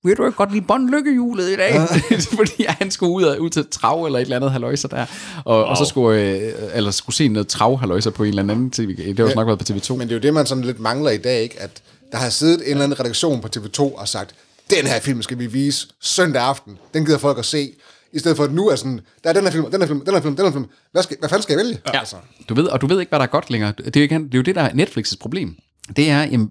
[0.05, 1.81] vil du ikke godt lide båndlykkehjulet i dag?
[2.39, 5.07] Fordi han skulle ud, og, ud til trav eller et eller andet haløjser der.
[5.45, 5.67] Og, wow.
[5.67, 8.97] og så skulle, øh, eller skulle se noget trav haløjser på en eller anden tv.
[8.97, 9.97] Det har jo nok været på TV2.
[9.97, 11.61] Men det er jo det, man sådan lidt mangler i dag, ikke?
[11.61, 11.83] At
[12.13, 14.35] der har siddet en eller anden redaktion på TV2 og sagt,
[14.71, 16.79] den her film skal vi vise søndag aften.
[16.95, 17.73] Den gider folk at se.
[18.13, 20.05] I stedet for, at nu er sådan, der er den her film, den her film,
[20.05, 20.67] den her film, den her film.
[20.93, 21.81] Hvad, skal, hvad fanden skal jeg vælge?
[21.87, 21.99] Ja.
[21.99, 22.17] Altså.
[22.49, 23.73] Du ved, og du ved ikke, hvad der er godt længere.
[23.77, 25.57] Det er jo, det er jo det, der er Netflix' problem.
[25.97, 26.51] Det er, jamen,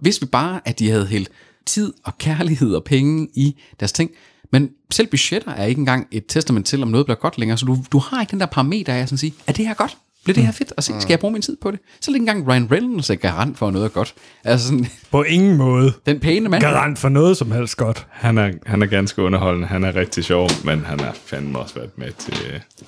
[0.00, 1.28] hvis vi bare, at de havde hældt
[1.66, 4.10] tid og kærlighed og penge i deres ting,
[4.52, 7.66] men selv budgetter er ikke engang et testament til, om noget bliver godt længere, så
[7.66, 9.96] du, du har ikke den der parameter af at sige, er det her godt?
[10.24, 10.72] Bliver det her fedt?
[10.76, 11.78] Og se, skal jeg bruge min tid på det?
[12.00, 14.14] Så er det ikke engang Ryan Reynolds er garant for at noget godt.
[14.44, 15.92] Altså sådan, På ingen måde.
[16.06, 16.62] den pæne mand.
[16.62, 18.06] Garant for noget som helst godt.
[18.10, 21.74] Han er, han er ganske underholdende, han er rigtig sjov, men han har fandme også
[21.74, 22.34] været med til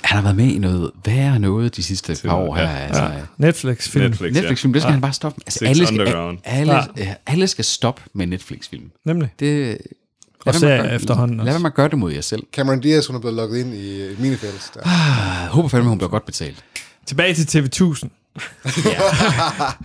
[0.02, 2.62] Han har været med i noget værre noget de sidste par år her.
[2.62, 3.10] ja, altså, ja.
[3.38, 4.04] Netflix-film.
[4.04, 4.92] Netflix, Netflix-film, det skal ja.
[4.92, 5.40] han bare stoppe.
[5.46, 6.38] Altså, Six alle, skal, Underground.
[6.44, 6.80] alle, Ja.
[6.96, 8.90] alle, alle skal stoppe med Netflix-film.
[9.04, 9.28] Nemlig.
[9.40, 9.78] Det,
[10.46, 11.62] Og lad være med serier at efterhånden Lad være også.
[11.62, 12.42] med at gøre det mod jer selv.
[12.52, 14.70] Cameron Diaz, hun er blevet lukket ind i minifelt.
[14.74, 14.80] Der.
[14.84, 16.64] Jeg håber fandme, hun bliver godt betalt.
[17.06, 18.08] Tilbage til TV1000.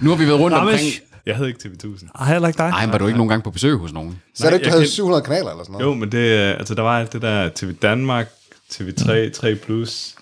[0.02, 0.74] Nu har vi været rundt Ramesh.
[0.84, 0.94] omkring...
[1.26, 2.08] Jeg havde ikke TV1000.
[2.20, 2.70] Ej, heller ikke dig.
[2.70, 4.22] Ej, men var du ikke nogen gang på besøg hos nogen?
[4.36, 5.86] Så er det ikke, du jeg havde kan- 700 kanaler eller sådan noget?
[5.86, 8.28] Jo, men det, øh, altså, der var alt det der TV Danmark,
[8.74, 10.16] TV3, 3 Plus,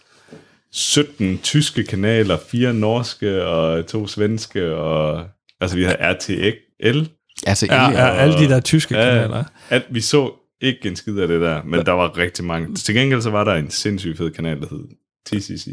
[0.72, 5.26] 17 tyske kanaler, fire norske og to svenske, og
[5.62, 7.10] altså vi havde RTL.
[7.48, 9.44] Altså, Ja, ja, alle de der tyske kanaler.
[9.70, 10.32] At vi så
[10.62, 12.76] ikke en skid af det der, men der var rigtig mange.
[12.76, 14.86] Til gengæld så var der en sindssygt fed kanal, der hed
[15.26, 15.68] TCC.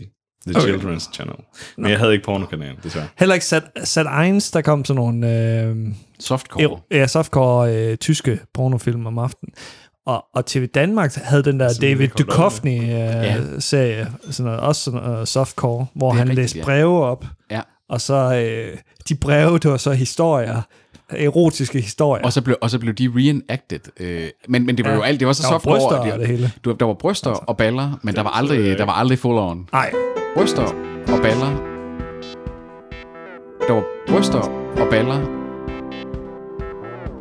[0.47, 0.73] The Okay.
[0.79, 1.37] Children's Channel.
[1.77, 3.07] Men jeg havde ikke pornokanal, desværre.
[3.19, 5.33] Heller ikke sat, sat Eins, der kom sådan nogle...
[5.63, 5.77] Øh,
[6.21, 6.79] Softcore.
[6.91, 9.53] Ja, softcore øh, tyske pornofilm om aftenen.
[10.07, 12.09] Og, og TV Danmark havde den der Som David.
[12.09, 16.65] Duchovny-serie, øh, sådan noget, også sådan noget softcore, hvor Det han rigtigt, læste ja.
[16.65, 17.25] breve op.
[17.51, 17.61] Ja.
[17.89, 18.77] Og så øh,
[19.09, 20.63] de breve, det var så historier,
[21.11, 22.25] erotiske historier.
[22.25, 23.81] Og så blev, og så blev de reenacted.
[24.01, 24.97] Øh, men, men det var Ja.
[24.97, 25.75] jo alt, det var så Der var softcore.
[25.99, 26.53] bryster og det hele.
[26.65, 27.45] Du, der var bryster altså.
[27.47, 29.69] og baller, men der var aldrig, der var aldrig full on.
[29.73, 29.93] Nej.
[30.37, 30.63] Bryster
[31.09, 31.51] og baller.
[33.69, 34.39] Der var bryster
[34.81, 35.19] og baller.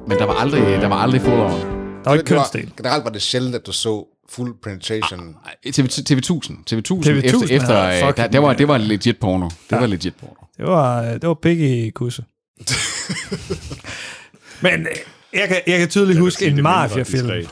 [0.07, 1.51] Men der var aldrig, der var aldrig full on.
[1.51, 2.72] Der var ikke kønsdel.
[2.78, 5.36] Generelt var det sjældent, at du så fuld penetration.
[5.74, 6.51] TV, TV1000.
[6.72, 6.74] TV1000, TV1000
[7.24, 9.45] efter, efter havde øh, fucking- der, det, var, det var legit porno.
[9.45, 9.80] Det Ja.
[9.80, 10.47] var legit porno.
[10.57, 12.24] Det var, det var Piggy Kusse.
[14.61, 14.88] Men øh,
[15.34, 17.30] jeg kan, jeg kan tydeligt huske en mafia-film.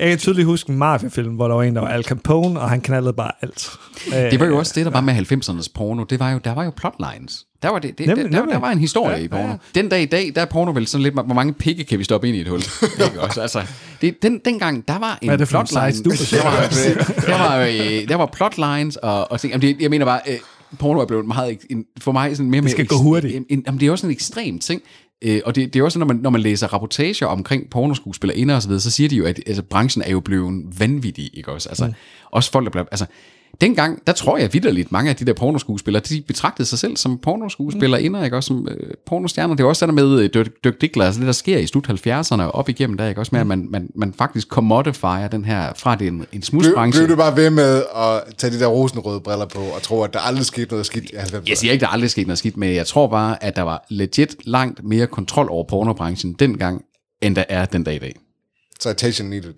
[0.00, 2.70] jeg kan tydeligt huske en mafia-film, hvor der var en, der var Al Capone, og
[2.70, 3.70] han knaldede bare alt.
[4.10, 6.04] Det var jo også det, der var med 90'ernes porno.
[6.04, 7.46] Det var jo, der var jo plotlines.
[7.62, 8.52] Der var, det, det, Nemlig, der, der, nemlig.
[8.54, 9.48] der var en historie Ja, i porno.
[9.48, 9.56] ja.
[9.74, 12.04] Den dag i dag, der er porno vel sådan lidt, hvor mange pikke kan vi
[12.04, 12.58] stoppe ind i et hul?
[13.06, 13.40] Ikke også?
[13.40, 13.62] Altså,
[14.00, 16.02] det, den, dengang, der var en Hvad er det plotline.
[16.04, 16.68] du der, var,
[17.26, 19.50] der, var, øh, der var plotlines, og, og ting.
[19.52, 20.36] Jamen, det, jeg mener bare, øh,
[20.78, 23.36] porno er blevet meget, en, for mig sådan mere Det skal mere, gå hurtigt.
[23.36, 24.82] En, en, jamen, det er også en ekstrem ting.
[25.22, 28.62] Øh, og det, det er også, når man, når man læser rapportager omkring pornoskuespillere og
[28.62, 31.68] så videre, så siger de jo, at altså, branchen er jo blevet vanvittig, ikke også?
[31.68, 31.94] Altså, mm.
[32.30, 33.06] også folk, der bliver, altså,
[33.60, 37.18] dengang, der tror jeg vidderligt, mange af de der pornoskuespillere, de betragtede sig selv som
[37.18, 38.24] pornoskuespillere mm.
[38.24, 39.54] ikke også som øh, pornostjerner.
[39.54, 40.30] Det er også det der med øh,
[40.64, 43.30] Dirk, Diggler, altså det der sker i slut 70'erne og op igennem der, ikke også
[43.32, 47.00] med, at man, man, man faktisk commodifier den her, fra det en, en Blev, smudsbranche.
[47.00, 50.14] blev du bare ved med at tage de der rosenrøde briller på, og tro, at
[50.14, 51.42] der aldrig skete noget skidt i 90'erne?
[51.48, 53.62] Jeg siger ikke, der aldrig er sket noget skidt, men jeg tror bare, at der
[53.62, 56.82] var legit langt mere kontrol over pornobranchen dengang,
[57.22, 58.16] end der er den dag i dag.
[58.82, 59.54] Citation needed.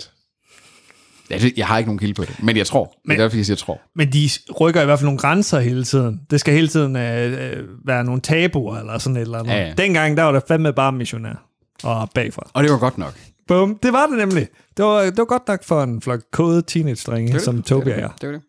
[1.33, 2.95] Ja, Jeg har ikke nogen kilde på det, men jeg tror.
[3.05, 3.81] Men, det er derfor, jeg siger, jeg tror.
[3.97, 4.29] Men de
[4.61, 6.21] rykker i hvert fald nogle grænser hele tiden.
[6.31, 9.53] Det skal hele tiden øh, øh, være nogle tabuer eller sådan et eller andet.
[9.53, 9.73] Ja, ja.
[9.79, 11.45] Dengang, der var der fandme bare missionær.
[11.85, 12.51] Og bagfra.
[12.55, 13.15] Og det var godt nok.
[13.49, 14.49] Bum, det var det nemlig.
[14.77, 17.65] Det var, det var godt nok for en flok kode teenage-drenge, som det.
[17.65, 18.09] Tobi Det var er.
[18.09, 18.21] det.
[18.21, 18.43] Det var det.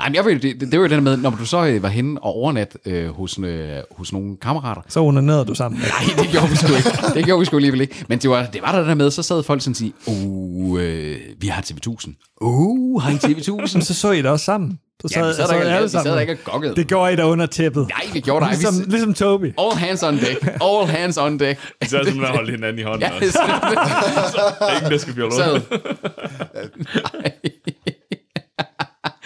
[0.00, 1.66] Ej, men jeg ved, det, det, det var jo det der med, når du så
[1.66, 4.82] øh, var henne og overnat øh, hos, øh, hos nogle kammerater.
[4.88, 5.80] Så onanerede du sammen.
[5.80, 6.90] Nej, det gjorde vi sgu ikke.
[7.14, 8.04] Det gjorde vi sgu alligevel ikke.
[8.08, 10.80] Men det var, det var der der med, så sad folk sådan og sige, uh,
[10.82, 12.36] øh, vi har TV1000.
[12.40, 13.80] Uh, har I TV1000?
[13.86, 14.78] så så I det også sammen.
[15.00, 16.76] Så Ja, vi sad der ikke- I alle vi sad der ikke og gokkede.
[16.76, 17.88] Det gjorde I der under tæppet.
[17.88, 18.50] Nej, vi gjorde der.
[18.52, 19.52] Ligesom, Vi- ligesom Toby.
[19.58, 20.46] All hands on deck.
[20.62, 21.60] All hands on deck.
[21.60, 23.38] Så er det simpelthen at holde hinanden i hånden Ja, også.
[24.76, 25.60] Ingen, der skal fjolle Sad.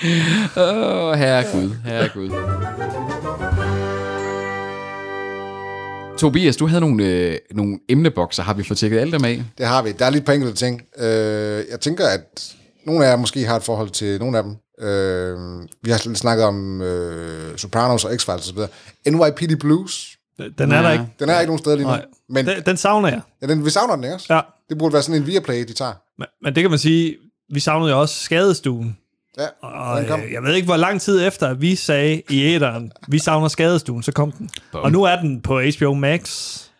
[0.04, 0.08] Åh,
[0.56, 2.30] oh, herregud, herregud.
[6.18, 8.42] Tobias, du havde nogle, øh, nogle emnebokser.
[8.42, 9.42] Har vi fået tjekket alle dem af?
[9.58, 9.92] Det har vi.
[9.92, 10.82] Der er lige et par enkelte ting.
[10.98, 12.54] Øh, jeg tænker, at
[12.86, 14.52] nogle af jer måske har et forhold til nogle af dem.
[14.80, 15.38] Øh,
[15.82, 18.58] vi har lidt snakket om øh, Sopranos og X-Files osv.
[19.10, 20.16] NYPD Blues.
[20.58, 21.04] Den er der ikke.
[21.20, 21.92] Den er ikke nogen steder lige nu.
[21.92, 22.04] Nej.
[22.28, 23.20] Men Den, den savner jeg.
[23.42, 24.34] ja, den, vi savner den, ikke også?
[24.34, 24.40] Ja.
[24.68, 25.92] Det burde være sådan en Viaplay, de tager.
[26.18, 27.16] Men, men det kan man sige,
[27.52, 28.96] vi savnede jo også skadestuen.
[29.38, 30.20] Ja, Og den kom.
[30.20, 33.48] øh, jeg ved ikke, hvor lang tid efter, at vi sagde i æderen, vi savner
[33.48, 34.50] skadestuen, så kom den.
[34.72, 36.20] Og nu er den på HBO Max.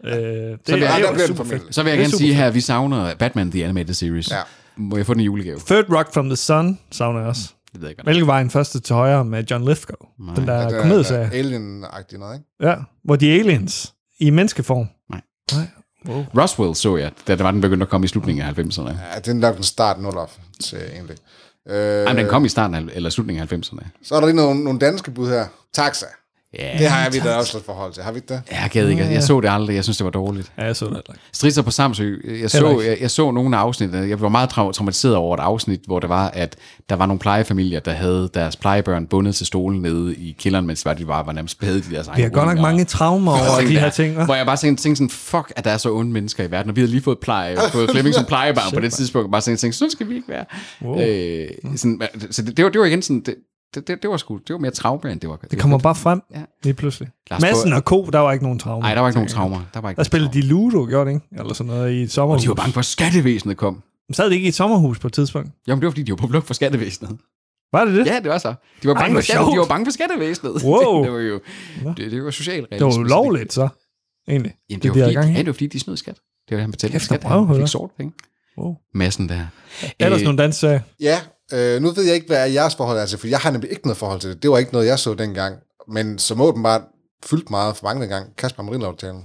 [0.04, 1.74] Øh, det Så vil, er jeg, jo super fedt.
[1.74, 4.30] så vil jeg er gerne sige her, at vi savner Batman The Animated Series.
[4.30, 4.36] Ja.
[4.76, 5.60] Må jeg få den i julegave?
[5.66, 7.52] Third Rock from the Sun savner jeg også.
[7.72, 8.06] Det ved jeg godt.
[8.06, 10.08] Mælkevejen første til højre med John Lithgow.
[10.36, 11.30] Den der Ja, er- komedieserie.
[11.32, 12.46] Alien-agtig noget, ikke?
[12.70, 12.74] Ja,
[13.04, 14.86] hvor de er aliens i menneskeform.
[15.10, 15.20] Nej.
[15.52, 15.66] Nej.
[16.08, 16.24] Wow.
[16.38, 18.88] Roswell så jeg, da det var den begyndte at komme i slutningen af 90'erne.
[18.88, 20.12] Ja, det er nok den start 0
[20.60, 21.16] til egentlig.
[21.68, 23.86] Øh, Ej, men den kom i starten af, eller slutningen af 90'erne.
[24.02, 25.46] Så er der lige nogle, nogle danske bud her.
[25.72, 26.06] Taxa.
[26.58, 28.02] Ja, det har vi da også lidt forhold til.
[28.02, 28.42] Har vi ikke det?
[28.50, 29.04] Jeg gad ikke.
[29.04, 29.74] Jeg så det aldrig.
[29.76, 30.52] Jeg synes, det var dårligt.
[30.58, 31.20] Ja, jeg så det ikke.
[31.32, 32.16] Stridser på Samsø.
[32.40, 34.08] Jeg så, jeg, jeg så nogle af afsnittene.
[34.08, 36.56] Jeg var meget trau- traumatiseret over et afsnit, hvor det var, at
[36.88, 40.86] der var nogle plejefamilier, der havde deres plejebørn bundet til stolen nede i kælderen, mens
[40.98, 43.78] de bare var nærmest spædet i deres Vi har godt nok mange traumer over de
[43.78, 44.24] her ting.
[44.24, 46.70] Hvor jeg bare tænkte, tænkte sådan, fuck, at der er så onde mennesker i verden.
[46.70, 49.30] Og vi havde lige fået, pleje, fået Flemming som plejebarn på det tidspunkt.
[49.32, 50.44] Bare tænkte, tænkte, sådan skal vi ikke være.
[50.82, 51.00] Wow.
[51.00, 53.34] Øh, sådan, så det, det, var, det var igen sådan, det,
[53.74, 55.36] det, det, det var sgu, det var mere traume, end det var.
[55.50, 56.42] Det kommer bare frem Ja.
[56.64, 57.08] lige pludselig.
[57.30, 58.82] Lars Madsen og Co, der var ikke nogen traumer.
[58.82, 59.60] Nej, der var ikke nogen traumer.
[59.74, 61.26] Der var ikke Der spillede de Ludo, gjorde det ikke?
[61.38, 62.42] Eller sådan noget i et Og sommerhus.
[62.42, 63.82] de var bange for, at skattevæsenet kom.
[64.12, 65.50] Sad de ikke i et sommerhus på et tidspunkt?
[65.66, 67.18] Jamen, det var fordi, de var på flugt for skattevæsenet.
[67.72, 68.06] Var det det?
[68.06, 68.54] Ja, det var så.
[68.82, 70.52] De var Ej, bange, hvor for, skatte, de var bange for skattevæsenet.
[70.64, 71.04] Wow.
[71.04, 71.40] det, var jo
[71.96, 73.68] det, det var socialt Det var ulovligt, så.
[74.28, 74.52] Egentlig.
[74.70, 76.14] Jamen, det, de var fordi, gang ja, det var fordi, de snød skat.
[76.14, 77.24] Det var det, han betalte Kæft, skat.
[77.24, 78.12] Han fik sort penge.
[78.58, 78.74] Wow.
[78.94, 79.46] Massen der.
[80.00, 80.62] Ellers Øh, nogle dansk.
[80.62, 81.18] Ja,
[81.52, 83.70] øh, nu ved jeg ikke, hvad er jeres forhold er til, for jeg har nemlig
[83.70, 84.42] ikke noget forhold til det.
[84.42, 85.56] Det var ikke noget, jeg så dengang.
[85.88, 86.82] Men som åbenbart
[87.24, 88.36] fyldt meget for mange dengang.
[88.36, 89.22] Kasper Marinlov-talen.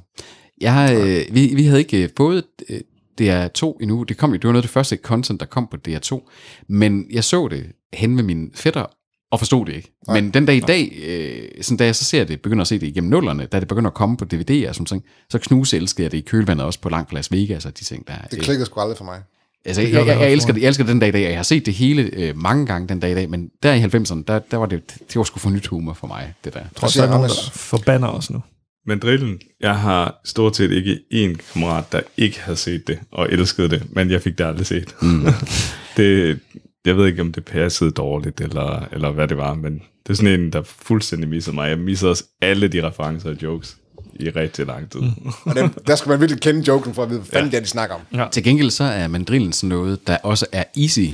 [0.62, 2.80] Jeg, øh, vi, vi havde ikke øh, fået øh,
[3.22, 4.04] DR2 endnu.
[4.04, 6.30] Det kom det var noget af det første content, der kom på DR2.
[6.70, 8.86] Men jeg så det hen med mine fætter,
[9.32, 9.94] og forstod det ikke.
[10.08, 10.22] Nej.
[10.22, 12.80] Men den dag i dag, øh, sådan, da jeg så ser det, begynder at se
[12.80, 15.78] det igennem nullerne, da det begynder at komme på DVD'er og sådan ting, så knuse
[15.78, 18.14] elsker jeg det i kølvandet også på langt Las Vegas og de ting der.
[18.32, 19.22] Det klikkede sgu aldrig for mig.
[19.68, 21.66] Altså, jeg, jeg, jeg, elsker det, jeg elsker den dag i dag, jeg har set
[21.66, 24.58] det hele øh, mange gange den dag i dag, men der i 90'erne, der, der
[24.58, 26.62] var det, det var sgu for nyt humor for mig, det der.
[26.76, 28.42] Trods der er nogen, der forbander os nu.
[28.86, 33.28] Men drillen, jeg har stort set ikke én kammerat, der ikke havde set det og
[33.32, 34.96] elskede det, men jeg fik det aldrig set.
[35.02, 35.26] Mm.
[35.98, 36.40] det,
[36.86, 40.14] jeg ved ikke, om det passede dårligt, eller, eller hvad det var, men det er
[40.14, 41.70] sådan en, der fuldstændig missede mig.
[41.70, 43.78] Jeg missede også alle de referencer og jokes
[44.20, 45.02] i rigtig lang tid.
[45.02, 45.32] Mm.
[45.46, 47.52] Og dem, der skal man virkelig kende joken for at vide, hvad fanden ja.
[47.52, 48.02] det er, de snakker om.
[48.14, 48.28] Ja.
[48.32, 51.10] Til gengæld så er mandrillen sådan noget, der også er easy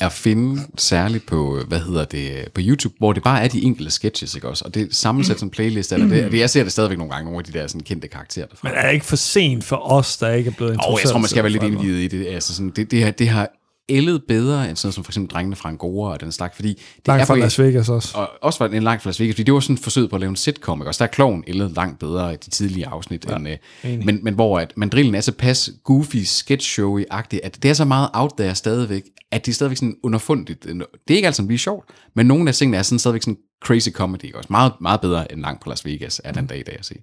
[0.00, 3.90] at finde, særligt på, hvad hedder det, på YouTube, hvor det bare er de enkelte
[3.90, 4.64] sketches, ikke også?
[4.64, 7.24] Og det er sammensat som playlist, eller det, det, jeg ser det stadigvæk nogle gange,
[7.24, 8.68] nogle af de der sådan kendte karakterer derfra.
[8.68, 11.04] Men er det ikke for sent for os, der ikke er blevet Og introduceret?
[11.04, 12.26] jeg tror, man skal være lidt indvidet i det.
[12.26, 13.50] Altså sådan, det, det, har, det har
[13.88, 16.68] ældet bedre end sådan noget som for eksempel Drengene fra Angora og den slags, fordi
[16.68, 18.18] det Langt er fra Las Vegas også.
[18.18, 20.16] Og også var en langt fra Las Vegas, fordi det var sådan et forsøg på
[20.16, 20.90] at lave en sitcom, ikke?
[20.90, 24.06] også der er kloven ældet langt bedre i de tidlige afsnit, ja, end, øh, enig.
[24.06, 27.74] men, men hvor at mandrillen er så pas goofy, sketch showy agtig at det er
[27.74, 30.64] så meget out there stadigvæk, at det er stadigvæk sådan underfundigt.
[30.64, 33.88] Det er ikke altid blive sjovt, men nogle af tingene er sådan stadigvæk sådan crazy
[33.90, 36.76] comedy, også meget, meget bedre end langt på Las Vegas, er den dag i dag
[36.78, 36.94] at se.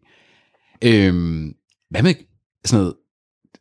[0.82, 1.54] Øhm,
[1.90, 2.14] hvad med
[2.66, 2.96] sådan noget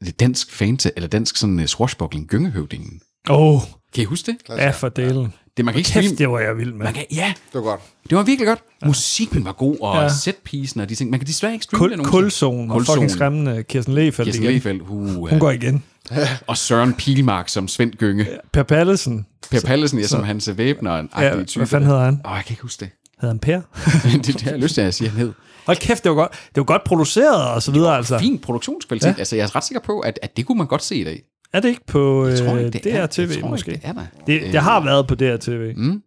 [0.05, 3.01] det dansk fanta, eller dansk sådan uh, swashbuckling gyngehøvdingen?
[3.31, 3.61] Åh, oh,
[3.95, 4.57] Kan I huske det?
[4.59, 5.33] ja for delen.
[5.57, 6.85] Det, man kan ikke Kæft, streame- det var jeg vild med.
[6.85, 7.81] Man kan, ja, Det var godt.
[8.11, 8.59] det var virkelig godt.
[8.83, 8.87] Ja.
[8.87, 10.03] Musikken var god, og Ja.
[10.03, 10.09] ja.
[10.09, 11.11] setpisen og de ting.
[11.11, 12.23] Man kan desværre ikke streame Kul, det nogensinde.
[12.23, 14.55] kulzone og fucking skræmmende Kirsten Lefeldt Kirsten igen.
[14.55, 15.83] Lefeldt, uh, Hun går igen.
[16.47, 18.27] Og Søren Pilmark som Svend Gynge.
[18.53, 19.27] Per Pallesen.
[19.51, 20.99] Per Pallesen, ja, så- som hans væbner.
[20.99, 21.61] En Ja, type.
[21.61, 22.21] hvad fanden hedder han?
[22.25, 22.91] Åh, jeg kan ikke huske det.
[23.21, 23.61] Hedder han Per?
[24.13, 25.33] det, det har jeg lyst til at sige, han hed.
[25.67, 28.19] Hold kæft, det var godt, det var godt produceret og så videre, altså.
[28.19, 29.09] Fin produktionskvalitet.
[29.09, 29.15] Ja.
[29.19, 31.23] Altså, jeg er ret sikker på, at, at det kunne man godt se i dag.
[31.55, 33.07] Er det ikke på Jeg tror øh, ikke, det er.
[33.07, 33.71] DRTV Jeg tror måske?
[33.73, 34.07] ikke, det er der.
[34.27, 35.73] Det, det har været på DRTV.
[35.77, 36.03] Mm.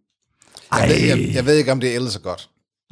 [0.80, 2.48] Jeg ved, jeg, jeg ved ikke, om det er så godt.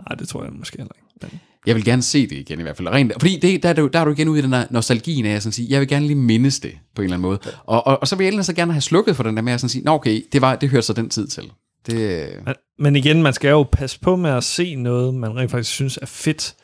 [0.08, 1.06] Nej, det tror jeg måske heller ikke.
[1.32, 2.88] Men, Jeg vil gerne se det igen i hvert fald.
[2.88, 5.26] Rent, fordi det, der, er du, der er du igen ude i den der nostalgien
[5.26, 7.38] af at sådan sige, jeg vil gerne lige mindes det på en eller anden måde.
[7.66, 9.52] Og, og, og så vil jeg ellers så gerne have slukket for den der med
[9.52, 11.44] at sådan sige, nå okay, det, var, det hørte så den tid til.
[11.86, 15.50] Det, men, men igen, man skal jo passe på med at se noget, man rent
[15.50, 16.54] faktisk synes er fedt,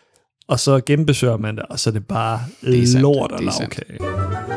[0.48, 3.02] og så genbesøger man det, og så er det bare er sandt.
[3.02, 3.80] lort og Det er sandt.
[4.00, 4.51] lavkage.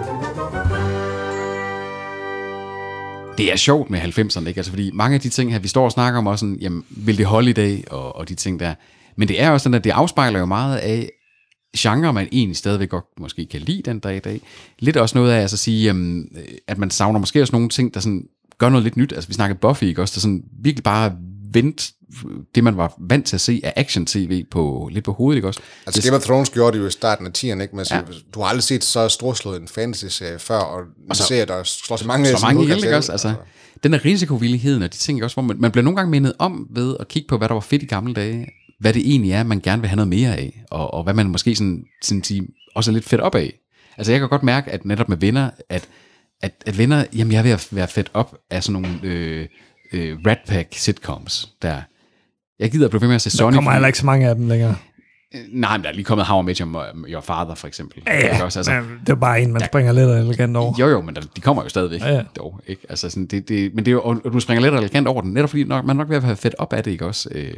[3.38, 4.58] Det er sjovt med 90'erne, ikke?
[4.60, 6.84] Altså, fordi mange af de ting her, vi står og snakker om også sådan, jamen,
[6.90, 8.74] vil det holde i dag, og, og de ting der.
[9.16, 11.10] Men det er også sådan, at det afspejler jo meget af
[11.78, 14.42] genre, man egentlig stadigvæk godt måske kan lide den dag i dag.
[14.80, 17.70] Lidt også noget af altså at sige, jamen, øh, at man savner måske også nogle
[17.70, 18.24] ting, der sådan
[18.58, 19.14] gør noget lidt nyt.
[19.14, 20.16] Altså vi snakker Buffy, ikke også?
[20.16, 21.16] Der sådan virkelig bare
[21.56, 21.92] vendt
[22.56, 25.60] det, man var vant til at se af action-tv på, lidt på hovedet, ikke også?
[25.86, 27.76] Altså Game of Thrones gjorde det jo i starten af 10'erne, ikke?
[27.76, 28.02] Men Ja.
[28.34, 31.98] du har aldrig set så storslået en fantasy-serie før, og en så- serie, der slår
[31.98, 33.12] så mange så mange ihjel, ikke også?
[33.12, 33.34] Altså,
[33.84, 36.68] den der risikovilligheden og de ting, også, hvor man, man bliver nogle gange mindet om
[36.70, 38.48] ved at kigge på, hvad der var fedt i gamle dage,
[38.80, 41.28] hvad det egentlig er, man gerne vil have noget mere af, og, og hvad man
[41.30, 43.54] måske sådan, sådan sige, også er lidt fedt op af.
[43.98, 45.88] Altså jeg kan godt mærke, at netop med venner, at,
[46.42, 49.48] at, at venner, jamen jeg er ved at være fedt op af sådan nogle øh,
[49.94, 51.82] øh, Rat Pack sitcoms, der
[52.60, 53.56] jeg gider blive ved med at se Der Sonny.
[53.56, 54.76] kommer heller ikke så mange af dem længere.
[55.36, 58.02] Øh, Nej, men der er lige kommet How I Met Your, Your Father, for eksempel.
[58.08, 58.44] Ja, Ikke ja.
[58.44, 58.60] også?
[58.60, 60.74] Altså, Men det er bare en, man springer lidt og elegant over.
[60.80, 62.24] jo, jo, men der, de kommer jo stadigvæk Ja, ja.
[62.38, 62.82] dog, ikke?
[62.90, 65.22] Altså sådan, det, det, men det er jo, og du springer lidt og elegant over
[65.22, 67.06] den, netop fordi nok, man er nok ved at have fedt op af det, ikke
[67.06, 67.30] også?
[67.32, 67.58] Øh, Det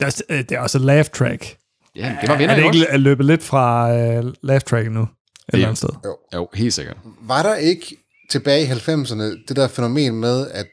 [0.00, 1.56] er, også- øh, det er også laugh track.
[1.96, 2.96] ja, det var venner er det ikke også?
[2.98, 5.02] løbet lidt fra uh, laugh track nu?
[5.02, 5.08] Et
[5.52, 5.88] eller andet sted.
[6.04, 6.16] Jo.
[6.34, 6.96] Jo, helt sikkert.
[7.22, 7.96] Var der ikke
[8.30, 10.66] tilbage i 90'erne det der fænomen med, at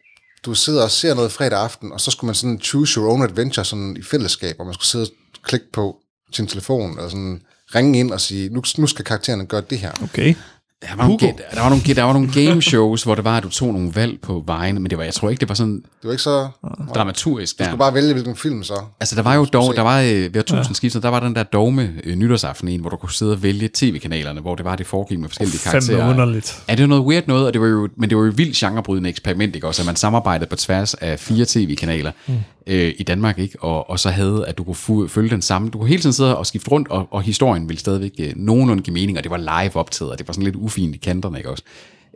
[0.46, 3.24] du sidder og ser noget fredag aften, og så skulle man sådan choose your own
[3.24, 5.98] adventure sådan i fællesskab, og man skulle sidde og klikke på
[6.32, 7.42] sin telefon, eller sådan
[7.76, 9.92] ringe ind og sige, nu, nu skal karaktererne gøre det her.
[10.04, 10.36] Okay.
[10.82, 13.38] Der var, nogle, ga- der, var nogle, der var nogle game shows, hvor det var,
[13.38, 15.56] at du tog nogle valg på vejen, men det var, jeg tror ikke, det var
[15.56, 16.48] sådan Det var ikke så...
[16.96, 18.74] dramaturgisk Du skulle bare vælge, hvilken film så.
[19.00, 21.94] Altså, der var jo dog, der var øh, ved tusindskiftet, der var den der dogme
[22.04, 25.20] øh, nytårsaften en, hvor du kunne sidde og vælge tv-kanalerne, hvor det var, det foregik
[25.20, 26.10] med forskellige Fandme karakterer.
[26.10, 26.64] underligt.
[26.70, 28.38] Ja, det var noget weird noget, og det var jo, men det var jo et
[28.38, 29.82] vildt genrebrydende eksperiment, ikke også?
[29.82, 32.34] At man samarbejdede på tværs af fire tv-kanaler mm
[32.68, 33.64] øh, i Danmark, ikke?
[33.64, 35.70] Og, og så havde, at du kunne fu- følge den samme.
[35.70, 38.84] Du kunne hele tiden sidde og skifte rundt, og, og historien ville stadigvæk øh, nogenlunde
[38.84, 41.38] give mening, og det var live optaget, og det var sådan lidt ufint i kanterne,
[41.38, 41.64] ikke også?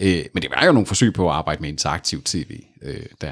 [0.02, 3.32] Øh, men det var jo nogle forsøg på at arbejde med interaktiv tv øh, der.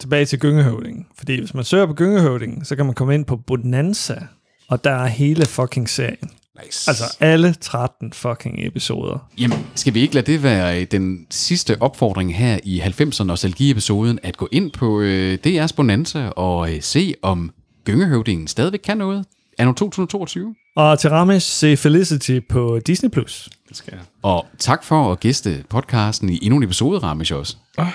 [0.00, 1.06] Tilbage til Gyngehøvdingen.
[1.18, 4.26] Fordi hvis man søger på Gyngehøvdingen, så kan man komme ind på Bonanza,
[4.68, 6.30] og der er hele fucking serien.
[6.64, 6.90] Nice.
[6.90, 9.28] Altså alle 13 fucking episoder.
[9.38, 14.18] Jamen, skal vi ikke lade det være øh, den sidste opfordring her i 90'er Nostalgi-episoden,
[14.22, 17.52] at gå ind på øh, DR's Bonanza og øh, se, om
[17.84, 19.24] Gyngehøvdingen stadigvæk kan noget?
[19.58, 20.54] Er nu 2022?
[20.76, 23.10] Og til Ramesh, se Felicity på Disney+.
[23.10, 23.48] Plus.
[23.68, 24.02] Det skal jeg.
[24.22, 27.56] Og tak for at gæste podcasten i endnu en episode, Ramesh også.
[27.78, 27.92] Ja,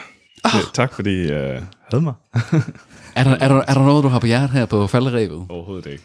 [0.74, 2.14] tak fordi I uh, havde mig.
[3.16, 5.45] Er der, er, der, er der noget, du har på hjertet her på falderæbet?
[5.49, 6.03] Overhovedet ikke.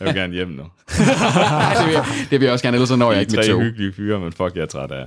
[0.00, 0.62] Jeg vil gerne hjem nu.
[1.78, 3.52] Det vil, jeg, det vil jeg også gerne, ellers så når jeg ikke mit tre
[3.52, 3.62] tog.
[3.62, 5.06] hyggelige fyre, men fuck, jeg er træt af.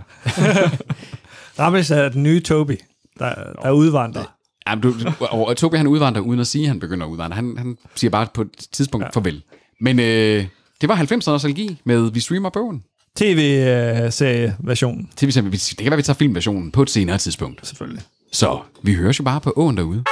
[1.59, 2.79] Ramesh er den nye Toby,
[3.19, 4.25] der, der er udvandret.
[4.69, 7.35] Jamen, du, og Tobi han udvandrer uden at sige, at han begynder at udvandre.
[7.35, 9.09] Han, han siger bare på et tidspunkt ja.
[9.09, 9.43] farvel.
[9.81, 10.45] Men øh,
[10.81, 12.83] det var 90'er nostalgi med Vi Streamer Bogen.
[13.15, 15.09] TV-serie-versionen.
[15.15, 17.67] TV det kan være, vi tager filmversionen på et senere tidspunkt.
[17.67, 18.03] Selvfølgelig.
[18.31, 20.03] Så vi høres jo bare på åen derude.